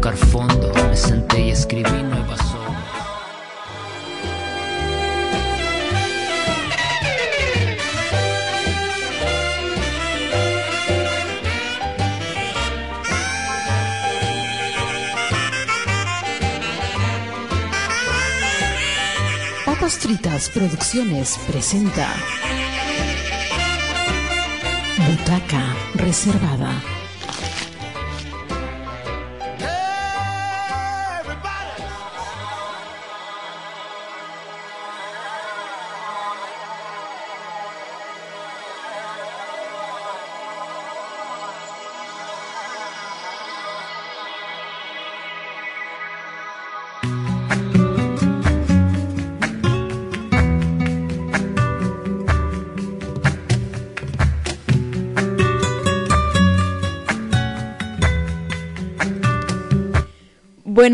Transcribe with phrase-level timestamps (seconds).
[0.00, 2.84] tocar fondo, me senté y escribí nuevas obras.
[19.66, 22.08] Papas Fritas Producciones presenta
[24.96, 26.99] Butaca Reservada.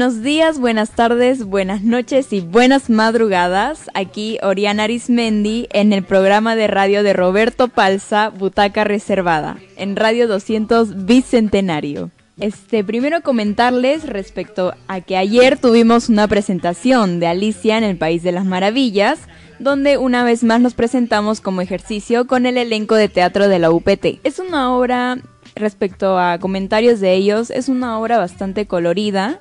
[0.06, 3.90] Buenos días, buenas tardes, buenas noches y buenas madrugadas.
[3.92, 10.28] Aquí Oriana Arismendi en el programa de radio de Roberto Palza, Butaca Reservada, en Radio
[10.28, 12.12] 200 Bicentenario.
[12.38, 18.22] Este, primero comentarles respecto a que ayer tuvimos una presentación de Alicia en el País
[18.22, 19.18] de las Maravillas,
[19.58, 23.72] donde una vez más nos presentamos como ejercicio con el elenco de teatro de la
[23.72, 24.20] UPT.
[24.22, 25.18] Es una obra,
[25.56, 29.40] respecto a comentarios de ellos, es una obra bastante colorida,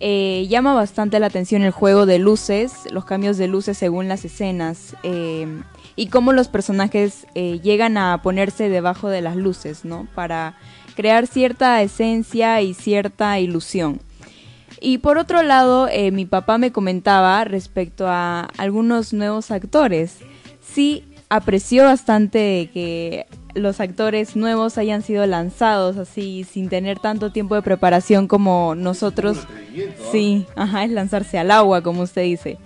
[0.00, 4.24] eh, llama bastante la atención el juego de luces, los cambios de luces según las
[4.24, 5.46] escenas eh,
[5.96, 10.06] y cómo los personajes eh, llegan a ponerse debajo de las luces, ¿no?
[10.14, 10.58] Para
[10.96, 14.00] crear cierta esencia y cierta ilusión.
[14.80, 20.18] Y por otro lado, mi papá me comentaba respecto a algunos nuevos actores.
[20.60, 27.54] Sí apreció bastante que los actores nuevos hayan sido lanzados así sin tener tanto tiempo
[27.54, 29.38] de preparación como nosotros.
[30.12, 32.58] Sí, ajá, es lanzarse al agua, como usted dice.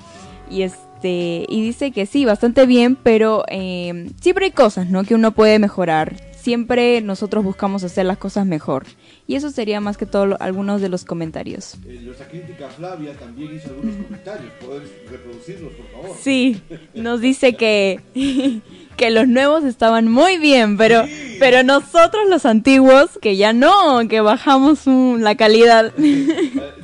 [0.50, 5.04] Y este y dice que sí, bastante bien, pero eh, siempre hay cosas, ¿no?
[5.04, 6.29] Que uno puede mejorar.
[6.40, 8.86] Siempre nosotros buscamos hacer las cosas mejor.
[9.26, 11.74] Y eso sería más que todo algunos de los comentarios.
[11.86, 14.52] Eh, nuestra crítica Flavia también hizo algunos comentarios.
[14.64, 16.16] ¿Puedes reproducirlos, por favor?
[16.20, 16.62] Sí,
[16.94, 18.00] nos dice que
[19.00, 21.06] que los nuevos estaban muy bien, pero,
[21.38, 25.90] pero nosotros los antiguos, que ya no, que bajamos la calidad.
[25.96, 26.28] Eh,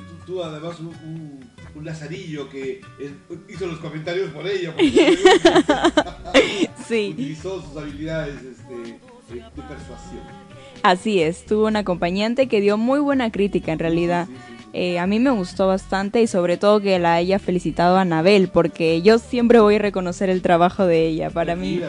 [0.26, 1.36] tú, además un,
[1.84, 2.80] lazarillo que
[3.48, 4.74] hizo los comentarios por ella,
[6.88, 7.10] sí.
[7.12, 10.22] utilizó sus habilidades este, de persuasión.
[10.82, 14.28] Así es, tuvo un acompañante que dio muy buena crítica en realidad.
[14.72, 18.48] Eh, a mí me gustó bastante y sobre todo que la haya felicitado a Anabel,
[18.48, 21.30] porque yo siempre voy a reconocer el trabajo de ella.
[21.30, 21.80] Para mí.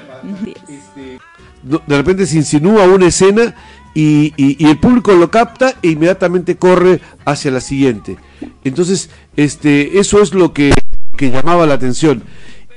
[0.70, 1.20] Este,
[1.64, 3.54] de repente se insinúa una escena
[3.94, 4.34] y,
[4.64, 8.18] el público lo capta e inmediatamente corre hacia la siguiente.
[8.64, 10.72] Entonces, este, eso es lo que,
[11.20, 12.24] llamaba la atención.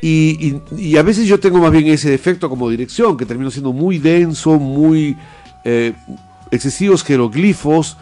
[0.03, 3.99] Y, a veces yo tengo más bien ese defecto como dirección, que termino siendo muy
[3.99, 5.17] denso, muy
[5.65, 5.93] eh,
[6.51, 7.97] excesivos jeroglifos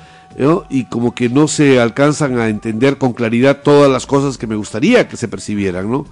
[0.71, 4.55] y como que no se alcanzan a entender con claridad todas las cosas que me
[4.55, 6.07] gustaría que se percibieran, ¿no?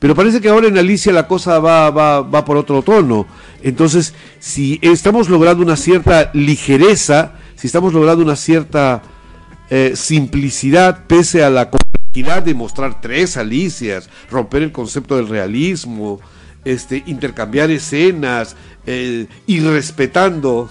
[0.00, 3.26] Pero parece que ahora en Alicia la cosa va, va, va por otro tono.
[3.62, 9.02] Entonces, si estamos logrando una cierta ligereza, si estamos logrando una cierta
[9.70, 16.20] eh, simplicidad, pese a la complejidad de mostrar tres Alicias, romper el concepto del realismo,
[16.64, 18.56] este, intercambiar escenas,
[18.86, 20.68] eh, y respetando,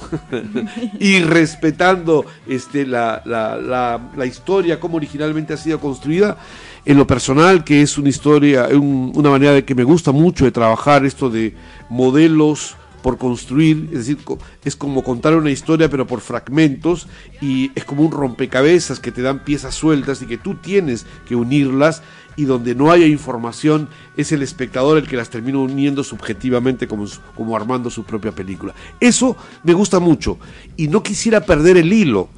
[2.47, 6.37] este, la, la, la, historia, como originalmente ha sido construida.
[6.85, 10.51] En lo personal, que es una historia, una manera de que me gusta mucho de
[10.51, 11.53] trabajar esto de
[11.89, 14.17] modelos por construir, es decir,
[14.63, 17.07] es como contar una historia pero por fragmentos
[17.41, 21.35] y es como un rompecabezas que te dan piezas sueltas y que tú tienes que
[21.35, 22.01] unirlas
[22.35, 27.05] y donde no haya información es el espectador el que las termina uniendo subjetivamente como,
[27.35, 28.73] como armando su propia película.
[28.99, 30.37] Eso me gusta mucho
[30.75, 32.29] y no quisiera perder el hilo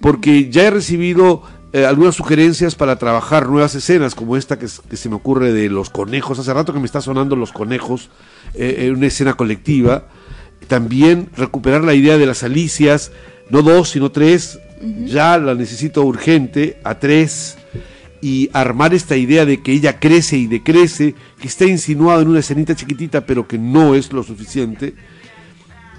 [0.00, 5.08] porque ya he recibido eh, algunas sugerencias para trabajar nuevas escenas como esta que, se
[5.08, 6.38] me ocurre de los conejos.
[6.38, 8.10] Hace rato que me está sonando los conejos
[8.54, 10.06] eh, en una escena colectiva.
[10.68, 13.12] También recuperar la idea de las alicias,
[13.50, 14.58] no dos, sino tres.
[15.04, 17.56] Ya la necesito urgente, a tres
[18.20, 22.40] y armar esta idea de que ella crece y decrece, que está insinuado en una
[22.40, 24.94] escenita chiquitita, pero que no es lo suficiente.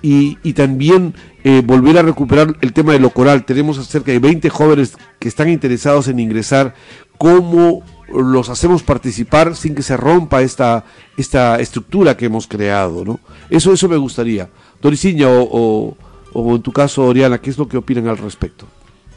[0.01, 1.13] Y, y también
[1.49, 3.45] eh, volver a recuperar el tema de lo coral.
[3.45, 6.75] Tenemos cerca de 20 jóvenes que están interesados en ingresar.
[7.17, 7.83] ¿Cómo
[8.13, 10.83] los hacemos participar sin que se rompa esta,
[11.15, 13.05] esta estructura que hemos creado?
[13.05, 13.21] ¿no?
[13.49, 14.49] Eso, eso me gustaría.
[14.81, 15.97] Doriciña o, o,
[16.33, 18.65] o en tu caso, Oriana, ¿qué es lo que opinan al respecto?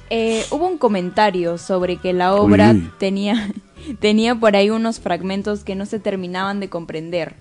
[0.09, 2.91] Eh, hubo un comentario sobre que la obra Uy, uy.
[2.99, 3.53] tenía,
[3.99, 7.35] tenía por ahí unos fragmentos que no se terminaban de comprender.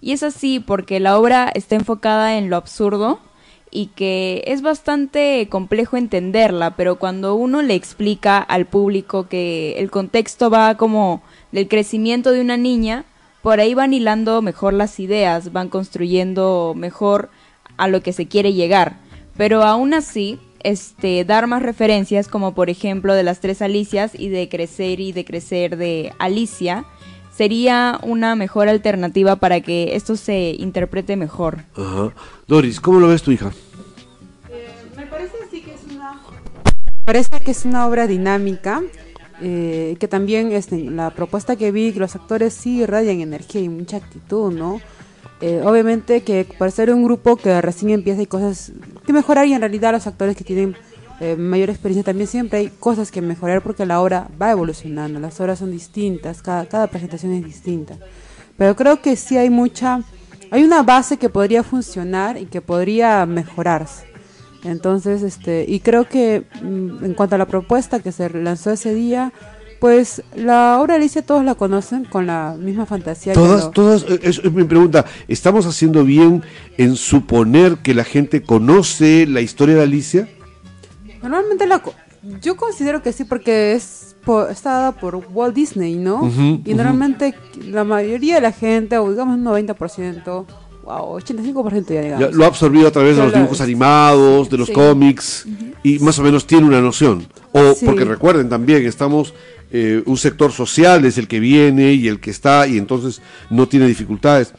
[0.00, 3.20] Y es así porque la obra está enfocada en lo absurdo
[3.74, 9.90] y que es bastante complejo entenderla, pero cuando uno le explica al público que el
[9.90, 13.04] contexto va como del crecimiento de una niña,
[13.42, 17.30] por ahí van hilando mejor las ideas, van construyendo mejor
[17.76, 18.96] a lo que se quiere llegar.
[19.36, 24.28] Pero aún así, este, dar más referencias como por ejemplo de las tres Alicias y
[24.28, 26.84] de crecer y de crecer de Alicia,
[27.36, 31.64] sería una mejor alternativa para que esto se interprete mejor.
[31.76, 32.14] Ajá.
[32.46, 33.52] Doris, ¿cómo lo ves tu hija?
[34.96, 36.20] Me parece así que es una...
[37.04, 38.82] Parece que es una obra dinámica,
[39.40, 43.68] eh, que también este, la propuesta que vi, que los actores sí irradian energía y
[43.68, 44.80] mucha actitud, ¿no?
[45.40, 48.72] Eh, obviamente que para ser un grupo que recién empieza hay cosas
[49.04, 50.76] que mejorar y en realidad los actores que tienen
[51.20, 55.40] eh, mayor experiencia también siempre hay cosas que mejorar porque la obra va evolucionando, las
[55.40, 57.96] obras son distintas, cada, cada presentación es distinta.
[58.56, 60.02] Pero creo que sí hay mucha,
[60.50, 64.04] hay una base que podría funcionar y que podría mejorarse.
[64.64, 68.94] Entonces, este, y creo que mm, en cuanto a la propuesta que se lanzó ese
[68.94, 69.32] día,
[69.80, 73.34] pues la obra de Alicia todos la conocen con la misma fantasía.
[73.34, 75.04] Todas, lo- todas, eh, es, es mi pregunta.
[75.28, 76.42] ¿Estamos haciendo bien
[76.78, 80.28] en suponer que la gente conoce la historia de Alicia?
[81.22, 81.82] Normalmente la,
[82.40, 86.30] yo considero que sí porque es po- está dada por Walt Disney, ¿no?
[86.64, 87.34] Y normalmente
[87.68, 90.46] la mayoría de la gente, o digamos un 90%,
[90.84, 92.20] wow, 85% ya digamos.
[92.30, 94.72] Ya lo ha absorbido a través de los lo- dibujos animados, de los Sí.
[94.74, 95.46] cómics,
[95.82, 97.26] y más o menos tiene una noción.
[97.52, 97.84] O Sí.
[97.86, 99.34] porque recuerden también, estamos,
[99.70, 103.20] eh, un sector social es el que viene y el que está, y entonces
[103.50, 104.52] no tiene dificultades.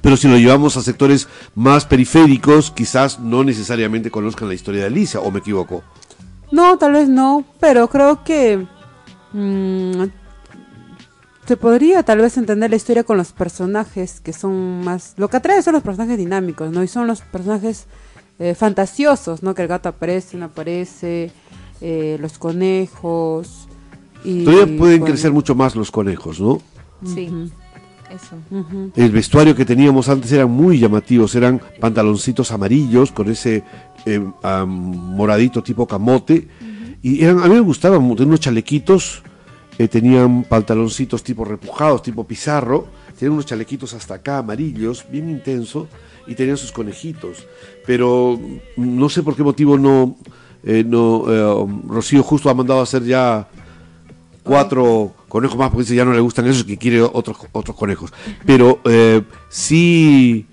[0.00, 1.26] Pero si lo llevamos a sectores
[1.56, 5.82] más periféricos, quizás no necesariamente conozcan la historia de Alicia, o me equivoco.
[6.50, 8.66] No, tal vez no, pero creo que
[9.32, 10.04] mm,
[11.46, 15.14] se podría tal vez entender la historia con los personajes que son más...
[15.16, 16.82] Lo que atrae son los personajes dinámicos, ¿no?
[16.82, 17.86] Y son los personajes
[18.38, 19.54] eh, fantasiosos, ¿no?
[19.54, 21.32] Que el gato aparece, no aparece,
[21.80, 23.66] eh, los conejos...
[24.24, 26.60] Y, Todavía pueden bueno, crecer mucho más los conejos, ¿no?
[27.06, 27.30] Sí,
[28.10, 28.36] eso.
[28.96, 33.62] El vestuario que teníamos antes eran muy llamativos, eran pantaloncitos amarillos con ese
[34.08, 36.48] eh, am, moradito tipo camote.
[37.02, 39.22] Y eran, a mí me gustaban unos chalequitos,
[39.78, 45.88] eh, tenían pantaloncitos tipo repujados, tipo pizarro, tenían unos chalequitos hasta acá amarillos, bien intenso,
[46.26, 47.46] y tenían sus conejitos.
[47.86, 48.38] Pero
[48.76, 50.16] no sé por qué motivo no,
[50.64, 53.48] eh, no Rocío justo ha mandado a hacer ya
[54.42, 58.14] cuatro conejos más porque ya no le gustan esos que quiere otros otros conejos
[58.46, 58.80] pero
[59.50, 60.47] sí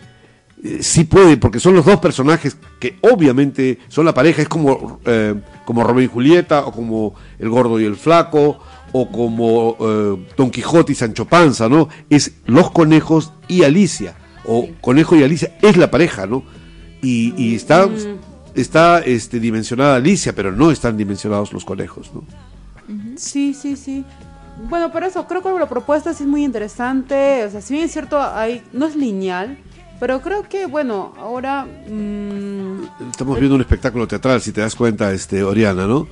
[0.65, 4.99] eh, sí puede porque son los dos personajes que obviamente son la pareja es como
[5.05, 8.57] eh, como Romeo y Julieta o como el gordo y el flaco
[8.91, 14.15] o como eh, Don Quijote y Sancho Panza no es los conejos y Alicia
[14.45, 16.43] o conejo y Alicia es la pareja no
[17.01, 17.87] y, y está
[18.55, 22.23] está este dimensionada Alicia pero no están dimensionados los conejos no
[23.17, 24.05] Sí, sí, sí.
[24.69, 27.43] Bueno, por eso creo que la propuesta sí es muy interesante.
[27.45, 29.57] O sea, si bien es cierto, hay, no es lineal,
[29.99, 31.65] pero creo que, bueno, ahora...
[31.65, 36.07] mm, Estamos viendo un espectáculo teatral, si te das cuenta, este Oriana, ¿no?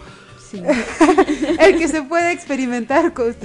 [1.60, 3.36] el que se puede experimentar con...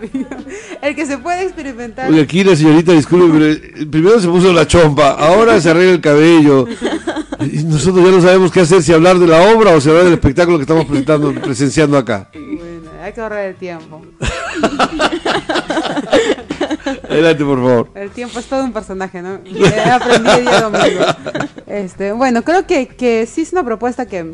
[0.00, 0.26] vi.
[0.82, 2.10] el que se puede experimentar...
[2.10, 5.92] Oye, aquí la señorita, disculpe, pero eh, primero se puso la chompa, ahora se arregla
[5.92, 6.66] el cabello.
[7.40, 10.04] Y nosotros ya no sabemos qué hacer, si hablar de la obra o si hablar
[10.04, 12.30] del espectáculo que estamos presentando, presenciando acá.
[13.04, 14.00] Hay que ahorrar el tiempo.
[17.10, 17.90] Adelante, por favor.
[17.94, 19.36] El tiempo es todo un personaje, ¿no?
[19.38, 21.04] Día domingo.
[21.66, 24.32] Este, bueno, creo que, que sí es una propuesta que,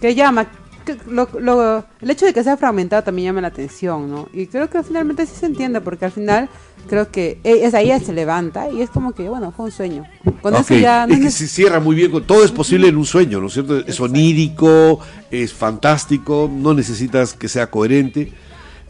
[0.00, 0.46] que llama.
[0.86, 4.26] que lo- lo- el hecho de que sea fragmentado también llama la atención, ¿no?
[4.32, 6.48] Y creo que finalmente sí se entiende, porque al final
[6.88, 9.70] creo que e- es ahí ella se levanta y es como que, bueno, fue un
[9.72, 10.04] sueño.
[10.42, 12.88] Con Ok, eso ya no es que se cierra muy bien, con- todo es posible
[12.88, 13.78] en un sueño, ¿no es cierto?
[13.78, 14.98] Es onírico,
[15.30, 18.32] es fantástico, no necesitas que sea coherente.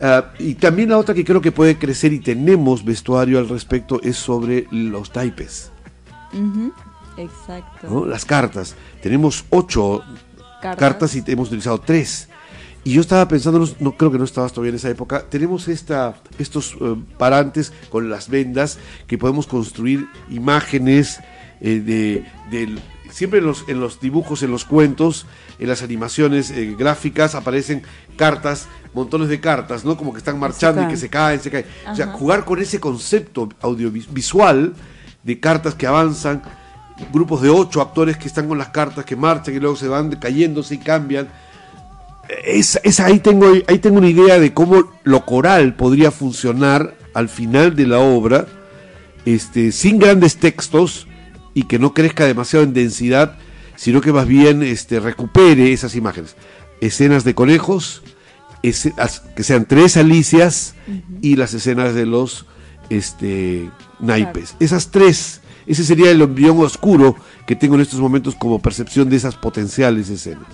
[0.00, 4.00] Ah, y también la otra que creo que puede crecer y tenemos vestuario al respecto
[4.02, 5.70] es sobre los taipes.
[7.16, 7.88] Exacto.
[7.90, 8.04] ¿no?
[8.06, 8.74] Las cartas.
[9.02, 10.02] Tenemos ocho
[10.62, 10.76] Cartas.
[10.78, 12.28] cartas, y hemos utilizado tres.
[12.84, 16.14] Y yo estaba pensando, no, creo que no estabas todavía en esa época, tenemos esta,
[16.38, 21.20] estos eh, parantes con las vendas que podemos construir imágenes
[21.60, 22.80] eh, de, del-
[23.10, 25.26] siempre en los, en los dibujos, en los cuentos,
[25.58, 27.82] en las animaciones eh, gráficas aparecen
[28.16, 29.96] cartas, montones de cartas, ¿no?
[29.96, 31.64] Como que están marchando y que se caen, se caen.
[31.90, 34.74] O sea, jugar con ese concepto audiovisual
[35.24, 36.42] de cartas que avanzan,
[37.12, 40.10] grupos de ocho actores que están con las cartas que marchan y luego se van
[40.16, 41.28] cayéndose y cambian.
[42.44, 47.28] Es, es- ahí, tengo, ahí tengo una idea de cómo lo coral podría funcionar al
[47.28, 48.46] final de la obra,
[49.24, 51.06] este, sin grandes textos
[51.54, 53.36] y que no crezca demasiado en densidad,
[53.76, 56.36] sino que más bien este, recupere esas imágenes.
[56.80, 58.02] Escenas de conejos,
[58.62, 60.74] que sean tres alicias
[61.22, 62.46] y las escenas de los
[62.90, 63.70] este,
[64.00, 64.54] naipes.
[64.60, 67.16] Esas tres, ese sería el embrión oscuro
[67.46, 70.46] que tengo en estos momentos como percepción de esas potenciales escenas.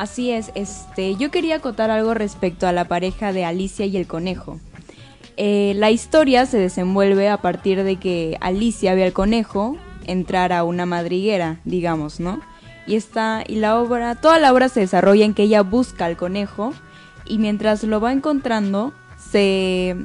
[0.00, 4.06] Así es, este, yo quería acotar algo respecto a la pareja de Alicia y el
[4.06, 4.58] conejo.
[5.36, 9.76] Eh, la historia se desenvuelve a partir de que Alicia ve al conejo
[10.06, 12.40] entrar a una madriguera, digamos, ¿no?
[12.86, 16.16] Y está, y la obra, toda la obra se desarrolla en que ella busca al
[16.16, 16.72] conejo
[17.26, 19.96] y mientras lo va encontrando se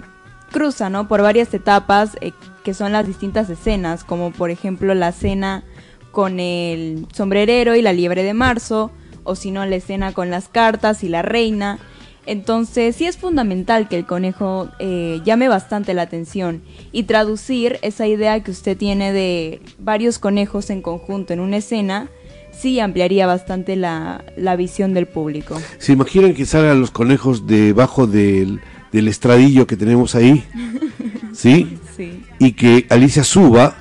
[0.52, 1.08] cruza, ¿no?
[1.08, 2.34] Por varias etapas eh,
[2.66, 5.64] que son las distintas escenas, como por ejemplo la escena
[6.12, 8.92] con el sombrerero y la liebre de marzo,
[9.26, 11.80] o si no la escena con las cartas y la reina.
[12.26, 18.08] Entonces sí es fundamental que el conejo eh, llame bastante la atención y traducir esa
[18.08, 22.10] idea que usted tiene de varios conejos en conjunto en una escena,
[22.52, 25.62] sí ampliaría bastante la, la visión del público.
[25.78, 30.44] ¿Se imaginan que salgan los conejos debajo del, del estradillo que tenemos ahí?
[31.34, 31.78] ¿Sí?
[31.96, 32.24] Sí.
[32.40, 33.78] Y que Alicia suba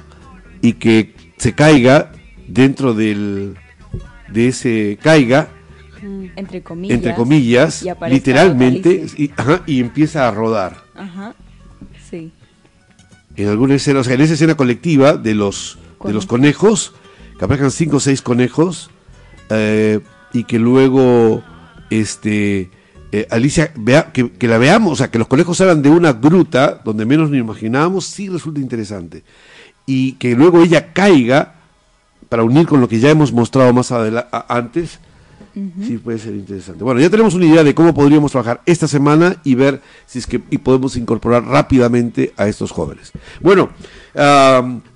[0.61, 2.13] y que se caiga
[2.47, 3.57] dentro del
[4.35, 5.49] de ese caiga
[6.37, 6.95] Entre comillas.
[6.97, 11.35] entre comillas y literalmente y, ajá, y empieza a rodar Ajá.
[12.11, 12.31] Sí.
[13.37, 16.93] en alguna escena o sea en esa escena colectiva de los de los conejos
[17.39, 18.91] que aparezcan cinco o seis conejos
[19.51, 20.01] eh,
[20.35, 21.43] y que luego
[21.91, 22.71] este
[23.13, 26.13] eh, Alicia vea que, que la veamos o sea que los conejos salgan de una
[26.13, 29.23] gruta donde menos nos imaginábamos sí resulta interesante
[29.87, 31.55] y que luego ella caiga
[32.35, 34.99] para unir con lo que ya hemos mostrado más antes
[35.87, 39.37] sí puede ser interesante bueno ya tenemos una idea de cómo podríamos trabajar esta semana
[39.45, 43.71] y ver si es que y podemos incorporar rápidamente a estos jóvenes bueno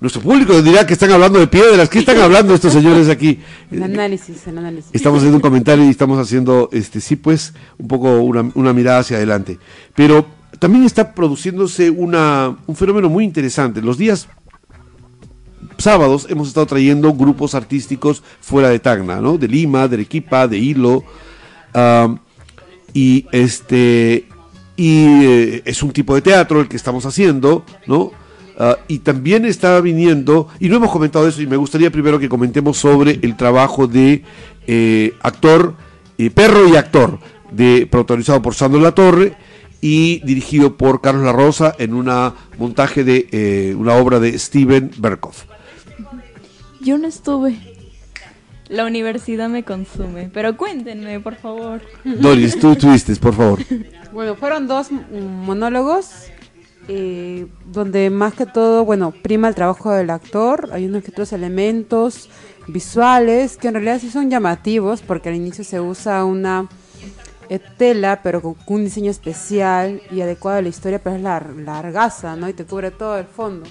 [0.01, 3.39] nuestro público dirá que están hablando de piedras ¿qué están hablando estos señores aquí
[3.71, 4.89] El análisis, el análisis.
[4.91, 8.99] Estamos haciendo un comentario y estamos haciendo, este, sí, pues, un poco una, una mirada
[8.99, 9.59] hacia adelante.
[9.95, 10.25] Pero
[10.57, 13.81] también está produciéndose una, un fenómeno muy interesante.
[13.81, 14.27] Los días
[15.83, 19.37] sábados hemos estado trayendo grupos artísticos fuera de Tacna, ¿no?
[19.37, 21.03] De Lima, de Arequipa, de Hilo.
[22.93, 24.25] y este
[24.75, 28.11] y eh, es un tipo de teatro el que estamos haciendo, ¿no?
[28.61, 32.27] Ah, y también está viniendo, y no hemos comentado eso, y me gustaría primero que
[32.27, 34.23] comentemos sobre el trabajo de
[34.67, 35.75] eh, actor,
[36.17, 37.19] eh, perro y actor,
[37.51, 39.37] de, protagonizado por Sandro La Torre
[39.79, 44.91] y dirigido por Carlos La Rosa en una montaje de eh, una obra de Steven
[44.97, 45.45] Berkoff.
[46.81, 47.57] Yo no estuve.
[48.67, 50.29] La universidad me consume.
[50.33, 51.81] Pero cuéntenme, por favor.
[52.03, 53.59] Doris, tú estuviste, por favor.
[54.13, 56.25] Bueno, fueron dos mm, monólogos
[56.87, 60.69] eh, donde más que todo, bueno, prima el trabajo del actor.
[60.71, 62.29] Hay unos que otros elementos
[62.67, 66.67] visuales que en realidad sí son llamativos porque al inicio se usa una
[67.49, 71.55] eh, tela pero con un diseño especial y adecuado a la historia, pero es lar-
[71.55, 72.47] largaza, ¿no?
[72.47, 73.67] Y te cubre todo el fondo.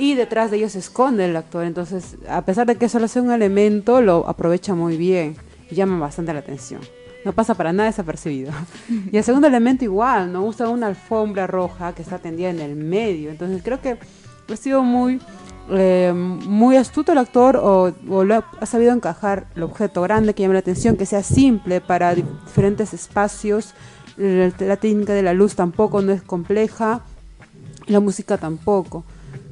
[0.00, 3.20] Y detrás de ellos se esconde el actor, entonces a pesar de que solo sea
[3.20, 5.36] un elemento, lo aprovecha muy bien
[5.70, 6.80] y llama bastante la atención.
[7.22, 8.50] No pasa para nada desapercibido.
[9.12, 10.46] Y el segundo elemento igual, ¿no?
[10.46, 13.30] Usa una alfombra roja que está tendida en el medio.
[13.30, 13.98] Entonces creo que
[14.50, 15.20] ha sido muy,
[15.70, 20.32] eh, muy astuto el actor o, o lo ha, ha sabido encajar el objeto grande
[20.32, 23.74] que llama la atención, que sea simple para di- diferentes espacios.
[24.16, 27.02] La, la técnica de la luz tampoco no es compleja.
[27.86, 29.04] La música tampoco.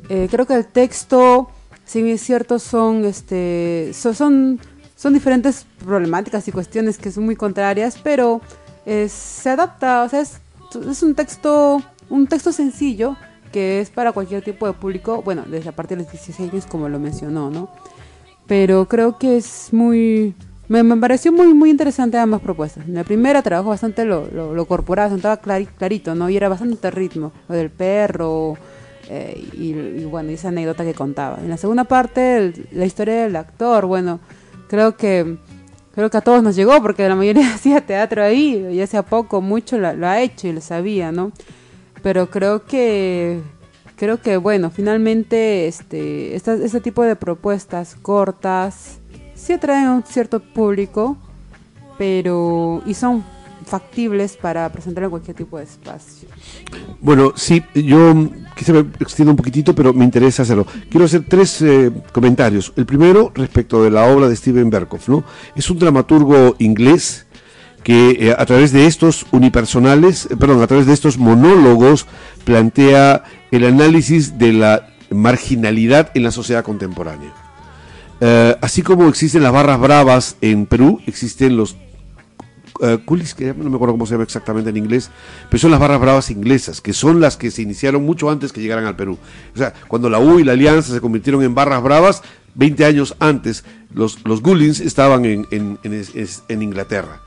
[0.08, 1.50] Eh, creo que el texto,
[1.84, 4.58] si bien es cierto, son, este, so- son,
[4.96, 8.40] son diferentes problemáticas y cuestiones que son muy contrarias, pero
[8.86, 10.40] eh, se adapta, o sea, es,
[10.90, 13.16] es un texto, un texto sencillo
[13.52, 16.66] que es para cualquier tipo de público, bueno, desde a partir de los 16 años,
[16.66, 17.70] como lo mencionó, ¿no?
[18.46, 20.34] Pero creo que es muy...
[20.68, 22.86] Me, me pareció muy muy interesante ambas propuestas.
[22.86, 26.28] En la primera trabajó bastante lo, lo, lo corporal, estaba clari- clarito, ¿no?
[26.28, 28.56] Y era bastante ritmo, lo del perro,
[29.10, 31.38] eh, y, bueno, esa anécdota que contaba.
[31.38, 34.20] En la segunda parte, la historia del actor, bueno,
[34.68, 35.38] creo que
[35.94, 39.40] creo que a todos nos llegó porque la mayoría hacía teatro ahí, ya sea poco,
[39.40, 41.32] mucho lo, ha hecho y lo sabía, ¿no?
[42.02, 43.40] Pero creo que
[43.96, 48.98] creo que bueno, finalmente este este tipo de propuestas cortas
[49.34, 51.16] sí atraen a un cierto público,
[51.96, 53.24] pero y son
[53.68, 56.28] factibles para presentar en cualquier tipo de espacio.
[57.00, 60.66] Bueno, sí, yo quizá me extienda un poquitito, pero me interesa hacerlo.
[60.90, 62.72] Quiero hacer tres eh, comentarios.
[62.76, 65.24] El primero, respecto de la obra de Steven Berkoff, ¿no?
[65.54, 67.26] Es un dramaturgo inglés
[67.84, 72.06] que eh, a través de estos unipersonales, eh, perdón, a través de estos monólogos
[72.44, 77.32] plantea el análisis de la marginalidad en la sociedad contemporánea.
[78.60, 81.76] Así como existen las barras bravas en Perú, existen los
[82.80, 85.10] eh, coolies, que no me acuerdo cómo se llama exactamente en inglés,
[85.50, 88.60] pero son las barras bravas inglesas, que son las que se iniciaron mucho antes que
[88.60, 89.18] llegaran al Perú.
[89.54, 92.22] O sea, cuando la U y la Alianza se convirtieron en barras bravas,
[92.54, 97.20] 20 años antes, los, los Gullings estaban en, en- en- Inglaterra.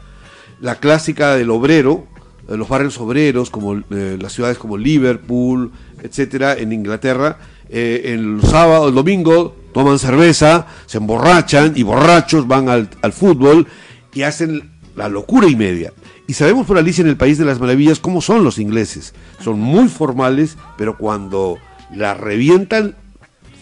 [0.59, 2.05] La clásica del obrero,
[2.49, 5.71] eh, los barrios obreros, como eh, las ciudades como Liverpool,
[6.03, 7.37] etcétera, en Inglaterra,
[7.69, 13.65] el sábado, el domingo, toman cerveza, se emborrachan y borrachos van al, al fútbol
[14.13, 15.93] y hacen la locura y media.
[16.27, 19.13] Y sabemos por Alicia en el País de las Maravillas cómo son los ingleses.
[19.43, 21.57] Son muy formales, pero cuando
[21.93, 22.95] la revientan,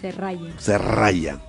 [0.00, 0.52] Se raya.
[0.58, 1.40] se rayan,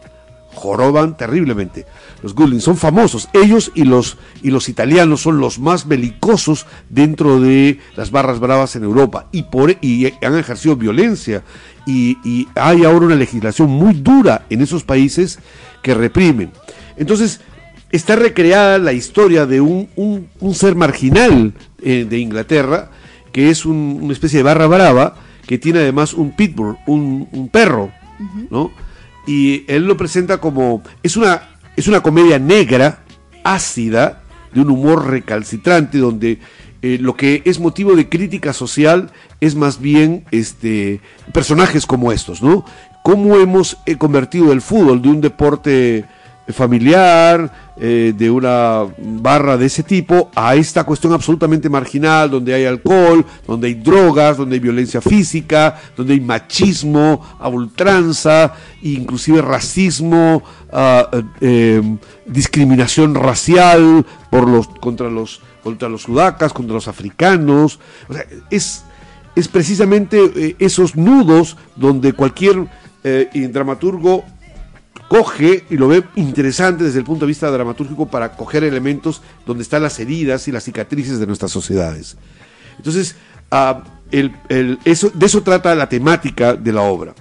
[0.53, 1.85] joroban terriblemente.
[2.23, 7.39] Los Gullings son famosos, ellos y los, y los italianos son los más belicosos dentro
[7.39, 11.43] de las barras bravas en Europa y, por, y han ejercido violencia
[11.85, 15.39] y, y hay ahora una legislación muy dura en esos países
[15.81, 16.51] que reprimen.
[16.97, 17.41] Entonces,
[17.91, 22.91] está recreada la historia de un, un- un ser marginal eh, de Inglaterra,
[23.31, 25.15] que es un- una especie de barra brava,
[25.47, 27.91] que tiene además un pitbull, un, un perro,
[28.49, 28.71] ¿no?
[29.27, 33.03] Y él lo presenta como, es una, es una comedia negra,
[33.43, 34.21] ácida,
[34.53, 36.39] de un humor recalcitrante, donde
[36.81, 40.99] eh, lo que es motivo de crítica social es más bien este,
[41.33, 42.65] personajes como estos, ¿no?
[43.03, 46.05] Cómo hemos eh, convertido el fútbol de un deporte
[46.47, 52.65] familiar, eh, de una barra de ese tipo, a esta cuestión absolutamente marginal, donde hay
[52.65, 60.43] alcohol, donde hay drogas, donde hay violencia física, donde hay machismo, a ultranza, inclusive racismo,
[60.71, 67.79] ah, eh, eh, discriminación racial por los, contra los contra los sudacas, contra los africanos.
[68.49, 68.83] Es,
[69.35, 72.67] es precisamente eh, esos nudos donde cualquier
[73.03, 74.23] eh, dramaturgo
[75.11, 79.61] coge y lo ve interesante desde el punto de vista dramatúrgico para coger elementos donde
[79.61, 82.15] están las heridas y las cicatrices de nuestras sociedades.
[82.77, 83.17] Entonces,
[83.51, 83.83] ah,
[84.85, 87.13] eso, de eso trata la temática de la obra.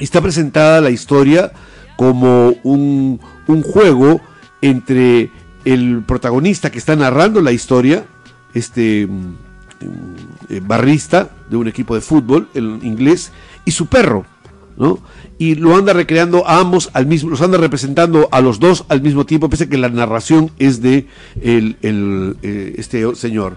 [0.00, 1.52] Está presentada la historia
[1.96, 3.20] como un,
[3.72, 4.20] juego
[4.60, 5.30] entre
[5.64, 8.04] el protagonista que está narrando la historia,
[8.52, 9.34] este mm,
[10.50, 13.30] eh, barrista de un equipo de fútbol, el inglés,
[13.64, 14.26] y su perro,
[14.76, 14.98] ¿no?
[15.38, 19.02] Y lo anda recreando a ambos al mismo, los anda representando a los dos al
[19.02, 21.06] mismo tiempo, pese a que la narración es de
[21.40, 23.56] eh, este señor.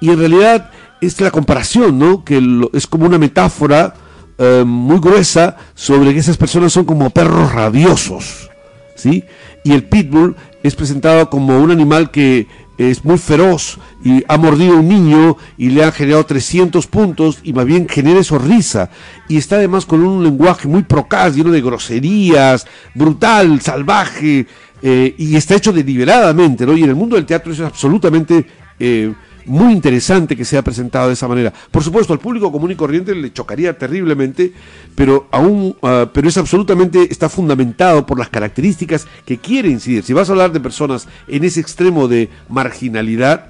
[0.00, 2.24] Y en realidad es la comparación, ¿no?
[2.24, 2.40] Que
[2.72, 3.94] es como una metáfora
[4.38, 8.50] eh, muy gruesa sobre que esas personas son como perros rabiosos,
[8.94, 9.24] ¿sí?
[9.64, 12.46] Y el pitbull es presentado como un animal que
[12.78, 17.40] es muy feroz y ha mordido a un niño y le ha generado 300 puntos
[17.42, 18.88] y más bien genera eso risa.
[19.28, 24.46] Y está además con un lenguaje muy procaz, lleno de groserías, brutal, salvaje,
[24.80, 26.76] eh, y está hecho deliberadamente, ¿no?
[26.76, 28.46] Y en el mundo del teatro eso es absolutamente
[28.78, 29.12] eh,
[29.48, 31.52] muy interesante que sea presentado de esa manera.
[31.70, 34.52] Por supuesto, al público común y corriente le chocaría terriblemente,
[34.94, 40.04] pero aún, ah, pero es absolutamente, está fundamentado por las características que quiere incidir.
[40.04, 43.46] Si vas a hablar de personas en ese extremo de marginalidad,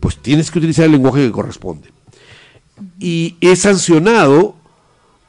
[0.00, 1.90] pues tienes que utilizar el lenguaje que corresponde.
[2.98, 4.56] Y es sancionado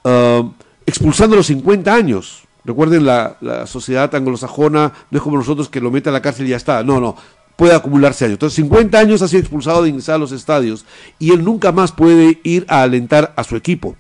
[0.03, 0.43] ah,
[0.85, 2.43] expulsando los 50 años.
[2.65, 6.47] Recuerden, la, la sociedad anglosajona no es como nosotros que lo mete a la cárcel
[6.47, 6.83] y ya está.
[6.83, 7.15] No, no.
[7.57, 8.35] Puede acumularse años.
[8.35, 10.85] Entonces, 50 años ha sido expulsado de ingresar a los estadios
[11.19, 13.97] y él nunca más puede ir a alentar a su equipo.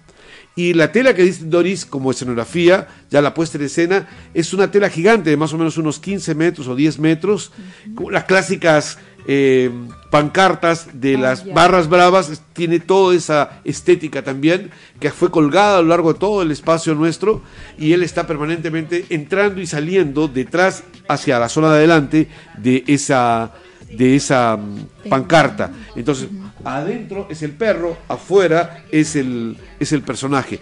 [0.57, 4.71] Y la tela que dice Doris como escenografía, ya la puesta en escena, es una
[4.71, 7.51] tela gigante de más o menos unos 15 metros o 10 metros,
[7.93, 9.69] como las clásicas eh,
[10.09, 15.81] pancartas de Ah, las barras bravas, tiene toda esa estética también, que fue colgada a
[15.83, 17.43] lo largo de todo el espacio nuestro,
[17.77, 23.53] y él está permanentemente entrando y saliendo detrás hacia la zona de adelante de esa
[23.91, 25.71] de esa mm, pancarta.
[25.95, 26.29] Entonces,
[26.63, 30.59] adentro es el perro, afuera es el, es el personaje.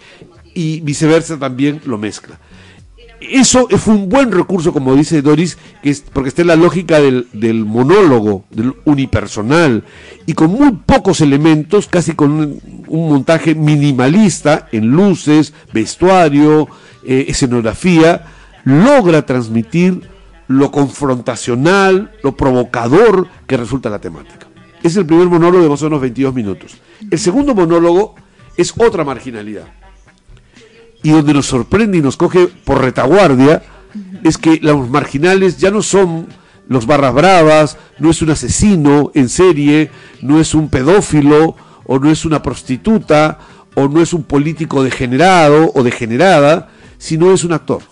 [0.54, 2.38] Y viceversa también lo mezcla.
[3.20, 7.00] Eso fue un buen recurso, como dice Doris, que es, porque está en la lógica
[7.00, 9.84] del, del monólogo, del unipersonal,
[10.26, 16.68] y con muy pocos elementos, casi con un, montaje minimalista en luces, vestuario,
[17.04, 18.26] eh, escenografía,
[18.64, 20.02] logra transmitir
[20.48, 24.46] lo confrontacional, lo provocador que resulta la temática.
[24.82, 26.76] Es el primer monólogo de más o menos 22 minutos.
[27.10, 28.14] El segundo monólogo
[28.56, 29.66] es otra marginalidad
[31.02, 33.62] y donde nos sorprende y nos coge por retaguardia
[34.24, 36.26] es que los marginales ya no son
[36.68, 41.54] los barras bravas, no es un asesino en serie, no es un pedófilo,
[41.84, 43.38] o no es una prostituta,
[43.74, 47.82] o no es un político degenerado o degenerada, sino es un actor.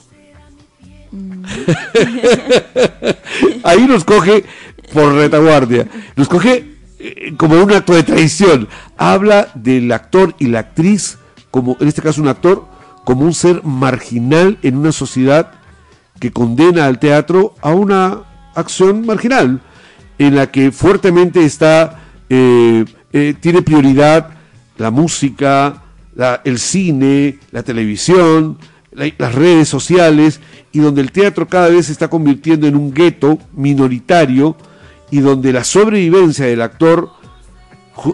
[3.64, 4.44] Ahí nos coge
[4.92, 8.68] por retaguardia, nos coge eh, como un acto de traición.
[8.96, 11.18] Habla del actor y la actriz,
[11.50, 12.66] como en este caso un actor,
[13.05, 15.53] como un ser marginal en una sociedad
[16.20, 18.22] que condena al teatro a una
[18.55, 19.61] acción marginal,
[20.18, 22.00] en la que fuertemente está,
[22.31, 24.31] eh, eh, tiene prioridad
[24.77, 25.83] la música,
[26.44, 28.59] el cine, la televisión,
[28.94, 30.40] las redes sociales,
[30.72, 34.57] y donde el teatro cada vez se está convirtiendo en un gueto minoritario,
[35.11, 37.11] y donde la sobrevivencia del actor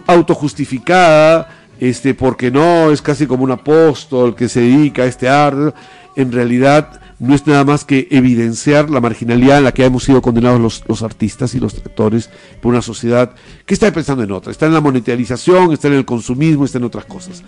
[0.07, 5.75] autojustificada, este, porque no es casi como un apóstol que se dedica a este arte,
[6.15, 10.23] en realidad no es nada más que evidenciar la marginalidad en la que hemos sido
[10.23, 14.51] condenados los, artistas y los actores por una sociedad que está pensando en otra.
[14.51, 17.43] Está en la monetarización, está en el consumismo, está en otras cosas.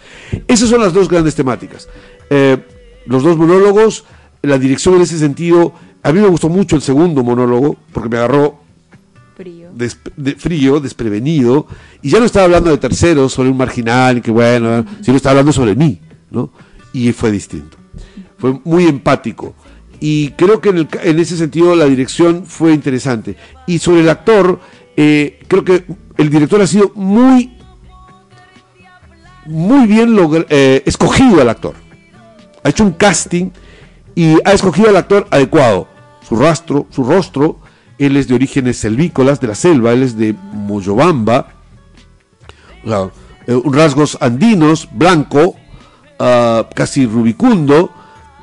[0.47, 1.89] Esas son las dos grandes temáticas.
[2.29, 2.59] Eh,
[3.05, 4.05] los dos monólogos,
[4.41, 8.17] la dirección en ese sentido, a mí me gustó mucho el segundo monólogo, porque me
[8.17, 8.59] agarró
[9.35, 11.67] frío, de, frío desprevenido,
[12.01, 15.53] y ya no estaba hablando de terceros, sobre un marginal, que bueno, sino estaba hablando
[15.53, 15.99] sobre mí,
[16.31, 16.51] ¿no?
[16.91, 17.77] Y fue distinto.
[18.37, 19.55] Fue muy empático
[20.05, 23.37] y creo que en, ese sentido la dirección fue interesante.
[23.67, 24.59] Y sobre el actor,
[24.97, 25.85] eh, creo que
[26.17, 27.55] el director ha sido muy,
[29.45, 30.13] muy bien
[30.49, 31.75] eh, escogido al actor.
[32.63, 33.51] Ha hecho un casting
[34.15, 35.87] y ha escogido al actor adecuado.
[36.27, 37.59] Su rastro, su rostro,
[37.97, 41.49] él es de orígenes selvícolas, de la selva, él es de Moyobamba,
[42.85, 45.55] eh, rasgos andinos, blanco,
[46.19, 47.91] ah, casi rubicundo,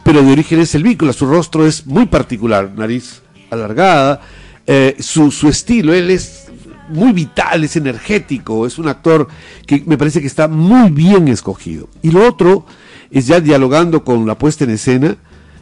[0.05, 1.17] pero de orígenes selvícolas.
[1.17, 4.21] Su rostro es muy particular, nariz alargada,
[4.67, 6.47] eh, su, su estilo, él es
[6.91, 9.29] muy vital, es energético, es un actor
[9.67, 11.89] que me parece que está muy bien escogido.
[12.03, 12.67] Y lo otro
[13.11, 15.16] es ya dialogando con la puesta en escena,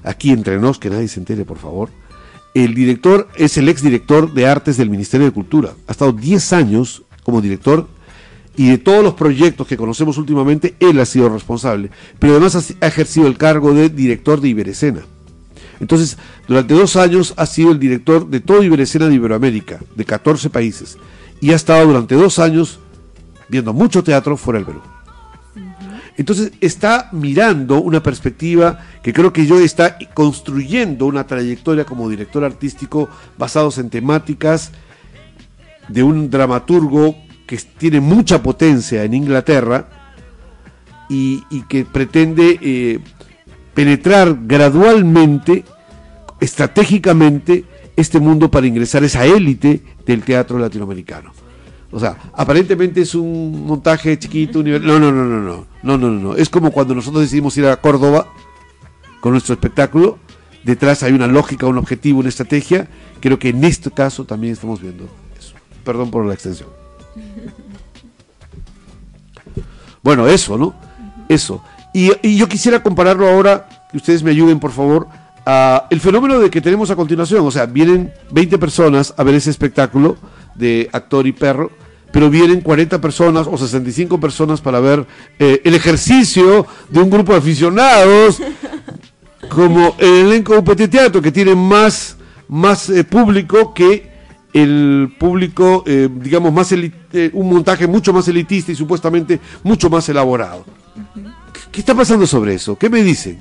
[0.05, 1.91] aquí entre nos, que nadie se entere, por favor.
[2.55, 5.75] El director es el ex director de artes del Ministerio de Cultura.
[5.87, 7.87] Ha estado 10 años como director
[8.57, 11.91] y de todos los proyectos que conocemos últimamente, él ha sido responsable.
[12.19, 15.03] Pero además ha ejercido el cargo de director de Iberescena.
[15.79, 20.51] Entonces, durante dos años ha sido el director de todo Iberescena de Iberoamérica, de 14
[20.51, 20.99] países.
[21.41, 22.81] Y ha estado durante dos años
[23.49, 24.81] viendo mucho teatro fuera del Perú.
[26.19, 32.45] Entonces está mirando una perspectiva que creo que yo está construyendo una trayectoria como director
[32.45, 34.73] artístico basados en temáticas
[35.87, 39.89] de un dramaturgo que tiene mucha potencia en Inglaterra
[41.09, 42.99] y, que pretende eh,
[43.73, 45.65] penetrar gradualmente,
[46.41, 47.65] estratégicamente,
[47.97, 51.33] este mundo para ingresar a esa élite del teatro latinoamericano.
[51.91, 56.11] O sea, aparentemente es un montaje chiquito, no, no, no, no, no, no, no, no,
[56.11, 58.29] no, es como cuando nosotros decidimos ir a Córdoba
[59.21, 60.19] con nuestro espectáculo,
[60.65, 62.89] detrás hay una lógica, un objetivo, una estrategia,
[63.21, 65.55] creo que en este caso también estamos viendo eso.
[65.85, 66.69] Perdón por la extensión.
[70.01, 70.75] Bueno, eso, ¿no?
[71.29, 71.63] Eso.
[71.93, 75.09] Y, yo quisiera compararlo ahora, que ustedes me ayuden, por favor,
[75.45, 77.47] a el fenómeno de que tenemos a continuación.
[77.47, 80.17] O sea, vienen 20 personas a ver ese espectáculo
[80.59, 81.71] de actor y perro,
[82.13, 85.07] pero vienen 40 personas o 65 personas para ver
[85.39, 88.41] eh, el ejercicio de un grupo de aficionados,
[89.49, 92.17] como el elenco petit teatro, que tiene más,
[92.49, 94.09] más eh, público que
[94.53, 100.65] el público, eh, digamos, más un montaje mucho más elitista y supuestamente mucho más elaborado.
[101.71, 102.77] ¿Qué está pasando sobre eso?
[102.77, 103.39] ¿Qué me dicen?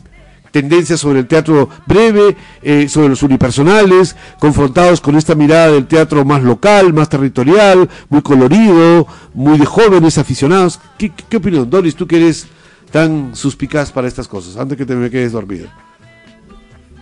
[0.52, 6.26] Tendencias sobre el teatro breve, eh, sobre los unipersonales, confrontados con esta mirada del teatro
[6.26, 10.80] más local, más territorial, muy colorido, muy de jóvenes aficionados.
[10.98, 11.96] ¿Qué, qué opinión, Doris?
[11.96, 12.48] Tú que eres
[12.92, 15.68] tan suspicaz para estas cosas, antes que te me quedes dormido.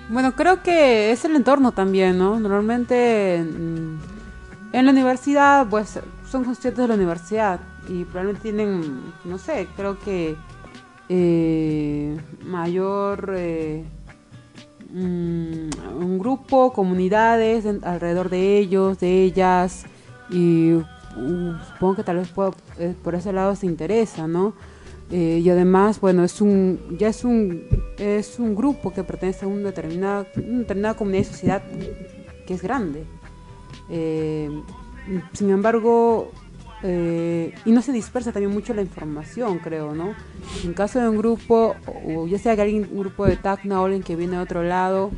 [0.09, 2.39] Bueno, creo que es el entorno también, ¿no?
[2.39, 3.99] Normalmente en,
[4.71, 10.35] la universidad, pues son conscientes de la universidad y probablemente tienen, no sé, creo que
[11.09, 13.83] eh, mayor eh,
[14.91, 19.85] mm, un grupo, comunidades alrededor de ellos, de ellas
[20.29, 20.83] y uh,
[21.73, 22.33] supongo que tal vez
[22.79, 24.53] eh, por ese lado se interesa, ¿no?
[25.11, 27.63] Eh, y además, bueno, es un, ya es un,
[27.99, 31.63] es un grupo que pertenece a una determinada, determinada comunidad y sociedad
[32.47, 33.05] que es grande.
[35.33, 36.31] Sin embargo,
[36.83, 40.13] eh, y no se dispersa también mucho la información, creo, ¿no?
[40.63, 43.85] En caso de un grupo, o ya sea que alguien, un grupo de Tacna o
[43.85, 45.11] alguien que viene de otro lado,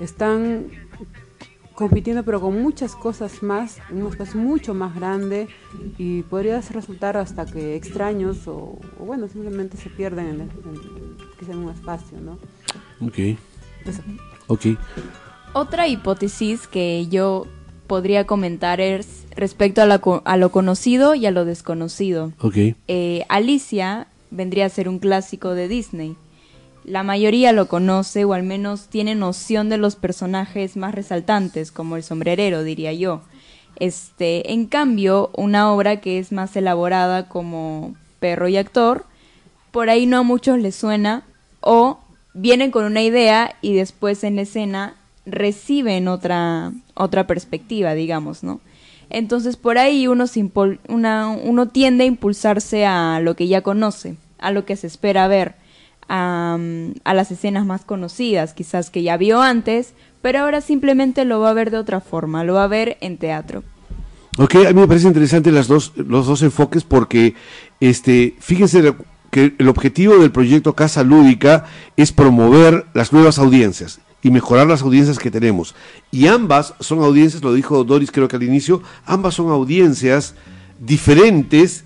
[0.00, 0.66] están
[1.74, 5.48] compitiendo pero con muchas cosas más, en un espacio mucho más grande
[5.98, 11.58] y podría resultar hasta que extraños o, o bueno, simplemente se pierden en, en- en
[11.58, 12.38] un espacio, ¿no?
[13.04, 13.18] Ok,
[13.84, 14.02] Eso.
[14.46, 14.60] ok.
[15.54, 17.46] Otra hipótesis que yo
[17.88, 22.32] podría comentar es respecto a, la a lo conocido y a lo desconocido.
[22.40, 22.56] Ok.
[22.88, 26.16] Eh, Alicia vendría a ser un clásico de Disney.
[26.84, 31.96] La mayoría lo conoce o al menos tiene noción de los personajes más resaltantes, como
[31.96, 33.22] el sombrerero, diría yo.
[33.76, 39.04] Este, en cambio, una obra que es más elaborada como perro y actor,
[39.70, 41.22] por ahí no a muchos les suena
[41.60, 41.98] o
[42.34, 48.60] vienen con una idea y después en la escena reciben otra otra perspectiva, digamos, ¿no?
[49.14, 50.50] Entonces por ahí uno, se
[50.88, 55.28] una- uno tiende a impulsarse a lo que ya conoce, a lo que se espera
[55.28, 55.54] ver,
[56.08, 56.58] a,
[57.04, 61.50] a las escenas más conocidas, quizás que ya vio antes, pero ahora simplemente lo va
[61.50, 63.62] a ver de otra forma, lo va a ver en teatro.
[64.38, 67.34] Ok, a mí me parece interesante las dos, los dos enfoques porque,
[67.80, 68.94] este, fíjense
[69.30, 71.66] que el objetivo del proyecto Casa Lúdica
[71.98, 75.74] es promover las nuevas audiencias y mejorar las audiencias que tenemos.
[76.10, 80.34] Y ambas son audiencias, lo dijo Doris creo que al inicio, ambas son audiencias
[80.78, 81.84] diferentes,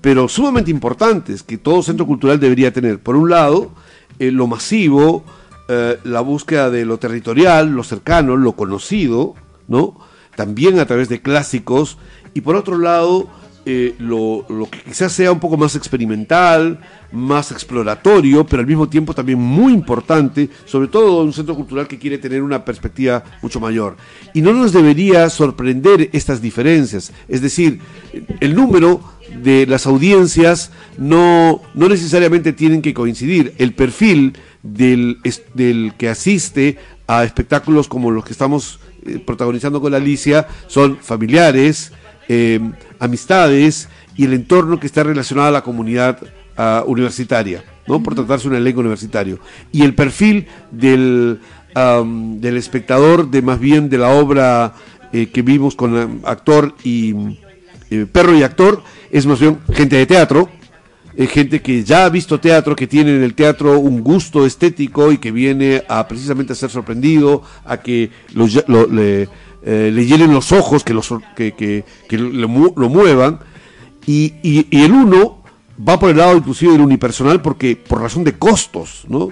[0.00, 2.98] pero sumamente importantes, que todo centro cultural debería tener.
[2.98, 3.70] Por un lado,
[4.18, 5.24] eh, lo masivo,
[5.68, 9.34] eh, la búsqueda de lo territorial, lo cercano, lo conocido,
[9.68, 9.98] ¿no?
[10.36, 11.98] También a través de clásicos.
[12.34, 13.28] Y por otro lado,
[13.68, 16.78] eh, lo, que quizás sea un poco más experimental,
[17.10, 21.98] más exploratorio, pero al mismo tiempo también muy importante, sobre todo un centro cultural que
[21.98, 23.96] quiere tener una perspectiva mucho mayor.
[24.34, 27.80] Y no nos debería sorprender estas diferencias, es decir,
[28.38, 29.00] el número
[29.42, 33.52] de las audiencias no, no necesariamente tienen que coincidir.
[33.58, 40.46] El perfil del que asiste a espectáculos como los que estamos eh, protagonizando con Alicia
[40.68, 41.92] son familiares,
[42.28, 42.60] eh,
[42.98, 46.18] amistades y el entorno que está relacionado a la comunidad
[46.56, 48.02] ah, universitaria, ¿no?
[48.02, 49.38] Por tratarse de un elenco universitario.
[49.72, 51.40] Y el perfil del,
[51.74, 54.74] am, del espectador, de más bien de la obra
[55.12, 57.14] eh, que vimos con am, actor y
[57.90, 60.48] eh, perro y actor, es más bien gente de teatro,
[61.18, 65.12] eh, gente que ya ha visto teatro, que tiene en el teatro un gusto estético
[65.12, 69.28] y que viene a precisamente a ser sorprendido, a que lo, lo- le,
[69.66, 73.40] eh, le llenen los ojos, que, lo sor- que, que- que lo, mu- lo muevan.
[74.06, 75.42] Y, y- y el uno
[75.86, 79.28] va por el lado inclusive del unipersonal porque por razón de costos, ¿no?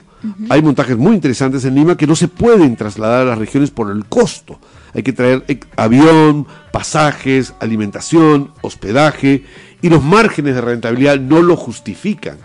[0.48, 3.90] Hay montajes muy interesantes en Lima que no se pueden trasladar a las regiones por
[3.90, 4.58] el costo.
[4.94, 9.44] Hay que traer eh, avión, pasajes, alimentación, hospedaje
[9.82, 12.38] y los márgenes de rentabilidad no lo justifican,